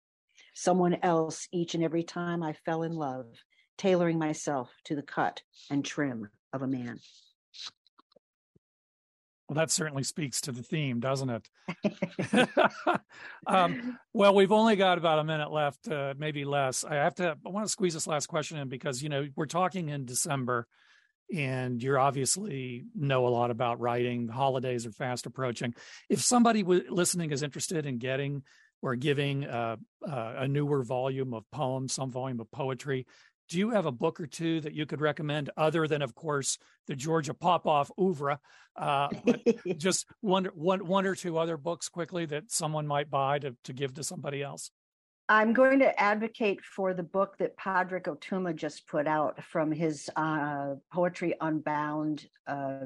Someone 0.54 0.98
else 1.02 1.48
each 1.52 1.76
and 1.76 1.84
every 1.84 2.04
time 2.04 2.44
I 2.44 2.54
fell 2.54 2.84
in 2.84 2.94
love, 2.94 3.28
tailoring 3.78 4.20
myself 4.20 4.70
to 4.86 4.96
the 4.96 5.02
cut 5.02 5.42
and 5.70 5.84
trim 5.84 6.30
of 6.54 6.62
a 6.62 6.68
man. 6.68 7.00
Well, 9.52 9.58
that 9.58 9.70
certainly 9.70 10.04
speaks 10.04 10.40
to 10.42 10.54
the 10.54 10.64
theme, 10.64 11.02
doesn't 11.02 11.30
it? 11.30 11.50
um, 13.46 14.00
well, 14.14 14.34
we've 14.34 14.54
only 14.54 14.78
got 14.78 14.98
about 14.98 15.20
a 15.20 15.26
minute 15.26 15.52
left, 15.52 15.90
uh, 15.90 16.14
maybe 16.18 16.46
less. 16.46 16.86
I 16.86 16.96
have 16.96 17.16
to. 17.16 17.36
I 17.46 17.50
want 17.50 17.66
to 17.66 17.70
squeeze 17.70 17.94
this 17.94 18.08
last 18.08 18.28
question 18.28 18.60
in 18.60 18.70
because 18.70 19.04
you 19.04 19.10
know 19.10 19.28
we're 19.36 19.48
talking 19.48 19.90
in 19.90 20.06
December, 20.06 20.68
and 21.36 21.84
you're 21.84 22.00
obviously 22.00 22.86
know 22.96 23.28
a 23.28 23.28
lot 23.28 23.52
about 23.52 23.82
writing. 23.82 24.28
The 24.28 24.32
holidays 24.32 24.86
are 24.86 24.94
fast 24.94 25.26
approaching. 25.26 25.76
If 26.08 26.22
somebody 26.22 26.62
w- 26.62 26.86
listening 26.90 27.32
is 27.32 27.44
interested 27.44 27.86
in 27.86 27.98
getting 27.98 28.44
or 28.82 28.96
giving 28.96 29.44
uh, 29.44 29.76
uh, 30.10 30.34
a 30.38 30.48
newer 30.48 30.82
volume 30.82 31.34
of 31.34 31.44
poems, 31.52 31.94
some 31.94 32.10
volume 32.10 32.40
of 32.40 32.50
poetry, 32.52 33.06
do 33.52 33.60
you 33.60 33.70
have 33.70 33.86
a 33.86 33.92
book 33.92 34.20
or 34.20 34.26
two 34.26 34.62
that 34.62 34.74
you 34.74 34.86
could 34.86 35.02
recommend 35.02 35.50
other 35.58 35.88
than 35.88 36.02
of 36.02 36.16
course 36.16 36.58
the 36.88 36.96
georgia 36.96 37.34
popoff 37.34 37.92
oeuvre 38.00 38.40
uh, 38.78 39.10
but 39.26 39.42
just 39.78 40.06
one, 40.22 40.46
one, 40.56 40.86
one 40.88 41.06
or 41.06 41.16
two 41.16 41.38
other 41.38 41.58
books 41.58 41.90
quickly 41.90 42.26
that 42.26 42.52
someone 42.52 42.88
might 42.88 43.10
buy 43.10 43.38
to, 43.40 43.54
to 43.66 43.74
give 43.74 43.94
to 43.94 44.04
somebody 44.04 44.42
else? 44.42 44.72
I'm 45.28 45.54
going 45.54 45.80
to 45.80 46.00
advocate 46.00 46.62
for 46.64 46.94
the 46.94 47.04
book 47.04 47.38
that 47.40 47.58
Padraig 47.58 48.08
Ó 48.08 48.16
Tuama 48.16 48.56
just 48.56 48.88
put 48.88 49.08
out 49.08 49.44
from 49.44 49.72
his 49.72 50.10
uh, 50.16 50.76
poetry 50.94 51.36
unbound 51.42 52.26
uh, 52.48 52.86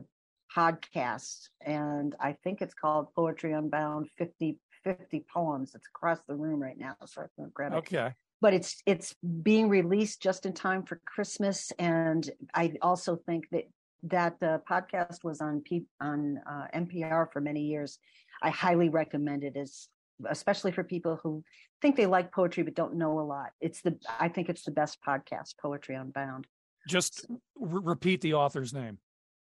podcast 0.56 1.50
and 1.62 2.16
i 2.22 2.32
think 2.32 2.62
it's 2.62 2.74
called 2.74 3.08
poetry 3.14 3.52
unbound 3.52 4.08
50 4.18 4.58
50 4.86 5.26
poems. 5.34 5.74
It's 5.74 5.88
across 5.88 6.20
the 6.28 6.36
room 6.36 6.62
right 6.62 6.78
now 6.78 6.96
so 7.06 7.24
i 7.24 7.26
can 7.36 7.52
grab 7.54 7.74
it. 7.74 7.78
Okay 7.78 8.14
but 8.46 8.54
it's 8.54 8.84
it's 8.86 9.16
being 9.42 9.70
released 9.70 10.22
just 10.22 10.46
in 10.46 10.54
time 10.54 10.84
for 10.84 11.02
Christmas. 11.04 11.72
And 11.80 12.30
I 12.54 12.74
also 12.80 13.16
think 13.16 13.50
that 13.50 13.64
that 14.04 14.40
the 14.40 14.62
podcast 14.70 15.24
was 15.24 15.42
on 15.42 15.62
P, 15.62 15.88
on 16.00 16.40
uh, 16.48 16.68
NPR 16.76 17.26
for 17.34 17.42
many 17.42 17.62
years. 17.62 17.98
I 18.44 18.52
highly 18.52 18.90
recommend 18.90 19.44
it, 19.44 19.58
as 19.58 19.88
especially 20.30 20.72
for 20.72 20.84
people 20.84 21.20
who 21.24 21.44
think 21.82 21.96
they 21.96 22.06
like 22.06 22.32
poetry 22.32 22.62
but 22.62 22.76
don't 22.76 22.98
know 22.98 23.20
a 23.20 23.26
lot. 23.26 23.50
It's 23.62 23.82
the 23.82 23.98
I 24.20 24.30
think 24.30 24.50
it's 24.50 24.62
the 24.62 24.70
best 24.70 25.00
podcast, 25.02 25.58
Poetry 25.60 25.96
Unbound. 25.96 26.46
Just 26.88 27.26
r- 27.60 27.82
repeat 27.82 28.22
the 28.22 28.36
author's 28.36 28.76
name. 28.76 29.00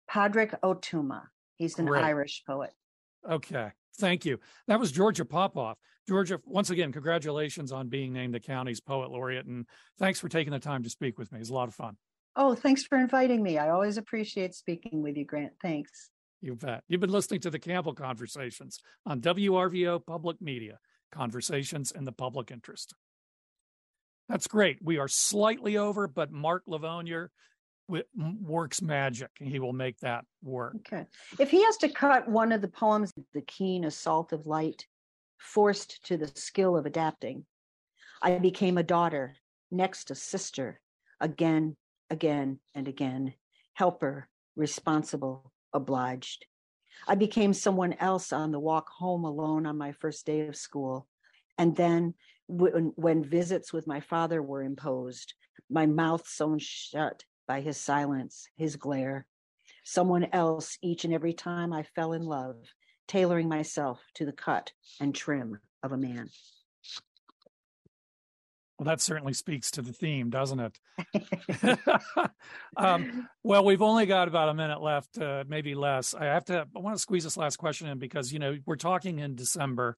Padraig 0.08 0.54
Ó 0.62 0.80
Tuama. 0.80 1.24
He's 1.56 1.80
an 1.80 1.88
Great. 1.88 2.04
Irish 2.04 2.44
poet. 2.46 2.70
Okay. 3.28 3.72
Thank 4.00 4.26
you. 4.26 4.40
That 4.68 4.80
was 4.80 4.92
Georgia 4.92 5.26
Popoff. 5.26 5.78
Georgia, 6.08 6.40
once 6.46 6.70
again, 6.70 6.92
congratulations 6.92 7.72
on 7.72 7.88
being 7.88 8.12
named 8.12 8.34
the 8.34 8.40
county's 8.40 8.82
poet 8.82 9.12
laureate. 9.12 9.46
And 9.46 9.66
thanks 10.00 10.20
for 10.20 10.30
taking 10.30 10.52
the 10.52 10.60
time 10.60 10.84
to 10.84 10.90
speak 10.90 11.20
with 11.20 11.32
me. 11.32 11.40
It's 11.40 11.50
a 11.50 11.54
lot 11.54 11.68
of 11.68 11.76
fun. 11.76 11.98
Oh, 12.36 12.56
thanks 12.56 12.84
for 12.84 12.98
inviting 12.98 13.44
me. 13.44 13.58
I 13.58 13.70
always 13.70 13.98
appreciate 13.98 14.56
speaking 14.56 15.02
with 15.02 15.18
you, 15.18 15.26
Grant. 15.26 15.54
Thanks. 15.62 16.10
You 16.42 16.56
bet. 16.56 16.84
You've 16.88 17.02
been 17.02 17.12
listening 17.12 17.42
to 17.42 17.50
the 17.50 17.60
Campbell 17.60 17.94
Conversations 17.94 18.80
on 19.06 19.22
WRVO 19.22 20.06
Public 20.06 20.42
Media, 20.42 20.80
conversations 21.12 21.92
in 21.92 22.04
the 22.06 22.12
public 22.12 22.50
interest. 22.50 22.96
That's 24.28 24.48
great. 24.48 24.78
We 24.82 24.98
are 24.98 25.10
slightly 25.10 25.78
over, 25.78 26.08
but 26.08 26.32
Mark 26.32 26.64
Livonier 26.66 27.32
works 27.88 28.82
magic. 28.82 29.30
And 29.39 29.50
he 29.50 29.60
will 29.60 29.74
make 29.74 30.00
that 30.00 30.26
work. 30.44 30.76
Okay. 30.78 31.06
If 31.39 31.52
he 31.52 31.63
has 31.63 31.78
to 31.78 31.89
cut 31.89 32.28
one 32.28 32.52
of 32.52 32.62
the 32.62 32.67
poems, 32.67 33.13
The 33.34 33.41
Keen 33.41 33.86
Assault 33.86 34.34
of 34.34 34.46
Light, 34.46 34.86
forced 35.38 36.06
to 36.06 36.17
the 36.17 36.28
skill 36.36 36.78
of 36.78 36.86
adapting, 36.86 37.46
I 38.22 38.38
became 38.38 38.78
a 38.78 38.84
daughter, 38.84 39.36
next 39.72 40.12
a 40.12 40.15
sister, 40.15 40.80
again, 41.20 41.76
again, 42.10 42.60
and 42.76 42.88
again, 42.88 43.34
helper, 43.74 44.28
responsible, 44.56 45.52
obliged. 45.74 46.46
I 47.08 47.15
became 47.15 47.54
someone 47.54 47.94
else 47.94 48.32
on 48.32 48.52
the 48.52 48.60
walk 48.60 48.89
home 48.89 49.26
alone 49.26 49.65
on 49.65 49.78
my 49.78 49.91
first 49.94 50.26
day 50.26 50.41
of 50.48 50.56
school. 50.56 51.08
And 51.58 51.76
then 51.76 52.13
when, 52.48 52.94
when 52.96 53.24
visits 53.24 53.74
with 53.74 53.88
my 53.88 54.02
father 54.02 54.41
were 54.41 54.62
imposed, 54.62 55.34
my 55.70 55.86
mouth 55.86 56.28
sewn 56.28 56.60
shut 56.60 57.24
by 57.52 57.60
his 57.60 57.76
silence, 57.76 58.48
his 58.56 58.78
glare. 58.78 59.26
Someone 59.84 60.26
else 60.32 60.78
each 60.82 61.04
and 61.04 61.14
every 61.14 61.34
time 61.34 61.74
I 61.74 61.84
fell 61.84 62.14
in 62.14 62.24
love, 62.24 62.56
tailoring 63.10 63.50
myself 63.50 64.00
to 64.16 64.26
the 64.26 64.32
cut 64.32 64.72
and 65.02 65.14
trim 65.14 65.60
of 65.84 65.92
a 65.92 65.98
man. 65.98 66.30
Well, 68.80 68.86
that 68.86 69.02
certainly 69.02 69.34
speaks 69.34 69.70
to 69.72 69.82
the 69.82 69.92
theme, 69.92 70.30
doesn't 70.30 70.62
it? 70.62 70.80
um, 72.78 73.28
well, 73.44 73.66
we've 73.66 73.82
only 73.82 74.06
got 74.06 74.30
about 74.30 74.48
a 74.48 74.54
minute 74.54 74.82
left, 74.82 75.18
uh, 75.18 75.44
maybe 75.46 75.76
less. 75.76 76.14
I 76.14 76.24
have 76.28 76.46
to. 76.46 76.66
I 76.74 76.80
want 76.80 76.96
to 76.96 77.02
squeeze 77.02 77.26
this 77.26 77.36
last 77.36 77.58
question 77.58 77.90
in 77.90 78.00
because 78.00 78.32
you 78.32 78.40
know 78.40 78.60
we're 78.66 78.78
talking 78.78 79.20
in 79.20 79.36
December, 79.36 79.98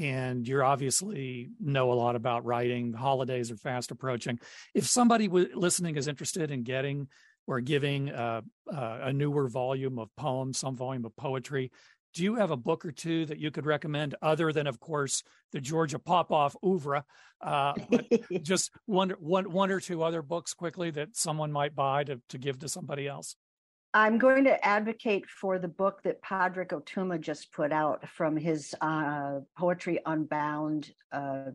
and 0.00 0.46
you're 0.46 0.64
obviously 0.64 1.50
know 1.60 1.92
a 1.92 1.94
lot 1.94 2.16
about 2.16 2.44
writing. 2.44 2.92
The 2.92 2.98
holidays 2.98 3.50
are 3.50 3.56
fast 3.56 3.90
approaching. 3.90 4.38
If 4.74 4.86
somebody 4.86 5.26
w- 5.26 5.48
listening 5.54 5.96
is 5.96 6.08
interested 6.08 6.50
in 6.50 6.62
getting 6.62 7.08
or 7.46 7.60
giving 7.60 8.10
uh, 8.10 8.42
uh, 8.72 8.98
a 9.02 9.12
newer 9.12 9.48
volume 9.48 9.98
of 9.98 10.14
poems, 10.16 10.58
some 10.58 10.76
volume 10.76 11.04
of 11.04 11.16
poetry, 11.16 11.70
do 12.14 12.24
you 12.24 12.34
have 12.36 12.50
a 12.50 12.56
book 12.56 12.84
or 12.86 12.92
two 12.92 13.26
that 13.26 13.38
you 13.38 13.50
could 13.50 13.66
recommend 13.66 14.14
other 14.22 14.50
than 14.50 14.66
of 14.66 14.80
course 14.80 15.22
the 15.52 15.60
georgia 15.60 15.98
popoff 15.98 16.56
oeuvre 16.64 17.04
uh, 17.42 17.74
just 18.42 18.70
one, 18.86 19.10
one, 19.20 19.52
one 19.52 19.70
or 19.70 19.80
two 19.80 20.02
other 20.02 20.22
books 20.22 20.54
quickly 20.54 20.90
that 20.90 21.14
someone 21.14 21.52
might 21.52 21.74
buy 21.74 22.02
to, 22.04 22.18
to 22.30 22.38
give 22.38 22.58
to 22.58 22.68
somebody 22.70 23.06
else 23.06 23.36
i'm 23.96 24.18
going 24.18 24.44
to 24.44 24.64
advocate 24.64 25.26
for 25.28 25.58
the 25.58 25.68
book 25.68 26.02
that 26.04 26.20
Padraig 26.20 26.68
Ó 26.68 26.80
Tuama 26.84 27.18
just 27.18 27.50
put 27.52 27.72
out 27.72 28.06
from 28.08 28.36
his 28.36 28.74
uh, 28.80 29.40
poetry 29.58 29.98
unbound 30.04 30.92
uh, 31.12 31.50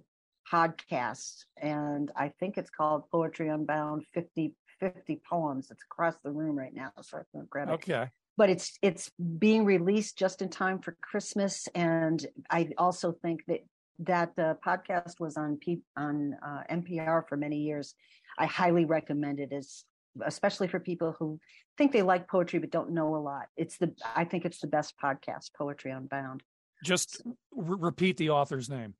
podcast. 0.51 1.45
And 1.61 2.11
i 2.15 2.27
think 2.39 2.57
it's 2.57 2.71
called 2.71 3.09
poetry 3.11 3.47
unbound 3.49 4.05
50 4.13 4.55
50 4.81 5.21
poems. 5.29 5.69
It's 5.71 5.83
across 5.83 6.15
the 6.23 6.31
room 6.31 6.57
right 6.57 6.73
now 6.73 6.91
so 7.01 7.19
i 7.19 7.21
can 7.31 7.47
grab 7.49 7.69
it. 7.69 7.73
Okay. 7.73 8.09
But 8.37 8.49
it's 8.49 8.77
it's 8.81 9.11
being 9.37 9.63
released 9.65 10.17
just 10.17 10.41
in 10.41 10.49
time 10.49 10.79
for 10.79 10.97
Christmas. 11.01 11.67
And 11.75 12.25
I 12.49 12.69
also 12.77 13.11
think 13.11 13.41
that 13.47 13.59
that 13.99 14.35
the 14.35 14.57
podcast 14.65 15.19
was 15.19 15.37
on 15.37 15.57
P, 15.57 15.81
on 15.95 16.35
uh, 16.43 16.63
NPR 16.71 17.27
for 17.29 17.37
many 17.37 17.57
years. 17.57 17.93
I 18.39 18.47
highly 18.47 18.85
recommend 18.85 19.39
it. 19.39 19.53
As 19.53 19.83
especially 20.25 20.67
for 20.67 20.79
people 20.79 21.15
who 21.17 21.39
think 21.77 21.91
they 21.91 22.01
like 22.01 22.27
poetry 22.27 22.59
but 22.59 22.71
don't 22.71 22.91
know 22.91 23.15
a 23.15 23.17
lot. 23.17 23.47
It's 23.57 23.77
the 23.77 23.93
I 24.15 24.25
think 24.25 24.45
it's 24.45 24.59
the 24.59 24.67
best 24.67 24.93
podcast, 25.01 25.53
Poetry 25.57 25.91
Unbound. 25.91 26.43
Just 26.83 27.21
re- 27.53 27.77
repeat 27.79 28.17
the 28.17 28.31
author's 28.31 28.69
name. 28.69 28.95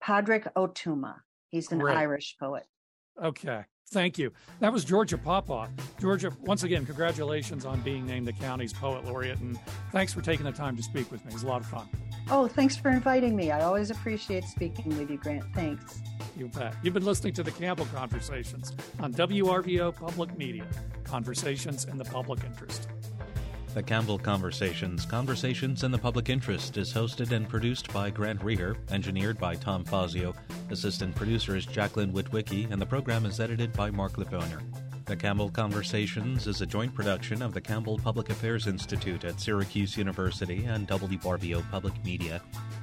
Padraig 0.00 0.46
Ó 0.56 0.68
Tuama. 0.68 1.16
He's 1.48 1.70
an 1.72 1.78
Great. 1.78 1.96
Irish 1.96 2.36
poet. 2.38 2.64
Okay. 3.22 3.64
Thank 3.90 4.18
you. 4.18 4.32
That 4.60 4.72
was 4.72 4.84
Georgia 4.84 5.18
Papa. 5.18 5.68
Georgia, 6.00 6.32
once 6.40 6.62
again, 6.62 6.86
congratulations 6.86 7.64
on 7.64 7.80
being 7.82 8.06
named 8.06 8.26
the 8.26 8.32
county's 8.32 8.72
poet 8.72 9.04
laureate, 9.04 9.38
and 9.40 9.58
thanks 9.92 10.12
for 10.12 10.20
taking 10.20 10.46
the 10.46 10.52
time 10.52 10.76
to 10.76 10.82
speak 10.82 11.10
with 11.12 11.24
me. 11.24 11.30
It 11.30 11.34
was 11.34 11.42
a 11.42 11.46
lot 11.46 11.60
of 11.60 11.66
fun. 11.66 11.88
Oh, 12.30 12.48
thanks 12.48 12.76
for 12.76 12.90
inviting 12.90 13.36
me. 13.36 13.50
I 13.50 13.62
always 13.62 13.90
appreciate 13.90 14.44
speaking 14.44 14.96
with 14.96 15.10
you, 15.10 15.18
Grant. 15.18 15.44
Thanks. 15.54 16.00
You 16.36 16.48
bet. 16.48 16.74
You've 16.82 16.94
been 16.94 17.04
listening 17.04 17.34
to 17.34 17.42
the 17.42 17.50
Campbell 17.50 17.86
Conversations 17.94 18.72
on 18.98 19.12
WRVO 19.12 19.94
Public 19.94 20.36
Media, 20.36 20.66
conversations 21.04 21.84
in 21.84 21.98
the 21.98 22.04
public 22.04 22.42
interest. 22.44 22.88
The 23.74 23.82
Campbell 23.82 24.18
Conversations, 24.18 25.04
Conversations 25.04 25.82
in 25.82 25.90
the 25.90 25.98
Public 25.98 26.28
Interest, 26.28 26.76
is 26.76 26.92
hosted 26.92 27.32
and 27.32 27.48
produced 27.48 27.92
by 27.92 28.08
Grant 28.08 28.40
Reeher, 28.40 28.76
engineered 28.90 29.36
by 29.38 29.56
Tom 29.56 29.84
Fazio, 29.84 30.32
assistant 30.70 31.14
producer 31.14 31.56
is 31.56 31.66
Jacqueline 31.66 32.12
Witwicky, 32.12 32.70
and 32.70 32.80
the 32.80 32.86
program 32.86 33.26
is 33.26 33.40
edited 33.40 33.72
by 33.72 33.90
Mark 33.90 34.16
Livonier. 34.16 34.60
The 35.06 35.16
Campbell 35.16 35.50
Conversations 35.50 36.46
is 36.46 36.62
a 36.62 36.66
joint 36.66 36.94
production 36.94 37.42
of 37.42 37.52
the 37.52 37.60
Campbell 37.60 37.98
Public 37.98 38.30
Affairs 38.30 38.66
Institute 38.66 39.24
at 39.24 39.38
Syracuse 39.38 39.98
University 39.98 40.64
and 40.64 40.88
WRVO 40.88 41.70
Public 41.70 41.92
Media. 42.06 42.40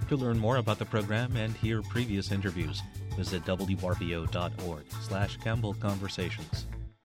To 0.08 0.16
learn 0.16 0.38
more 0.38 0.58
about 0.58 0.78
the 0.78 0.86
program 0.86 1.36
and 1.36 1.56
hear 1.58 1.82
previous 1.82 2.32
interviews, 2.32 2.84
visit 3.18 3.44
wrvo.org 3.46 4.84
slash 5.02 5.38
Campbell 5.38 5.74
Conversations. 5.74 6.68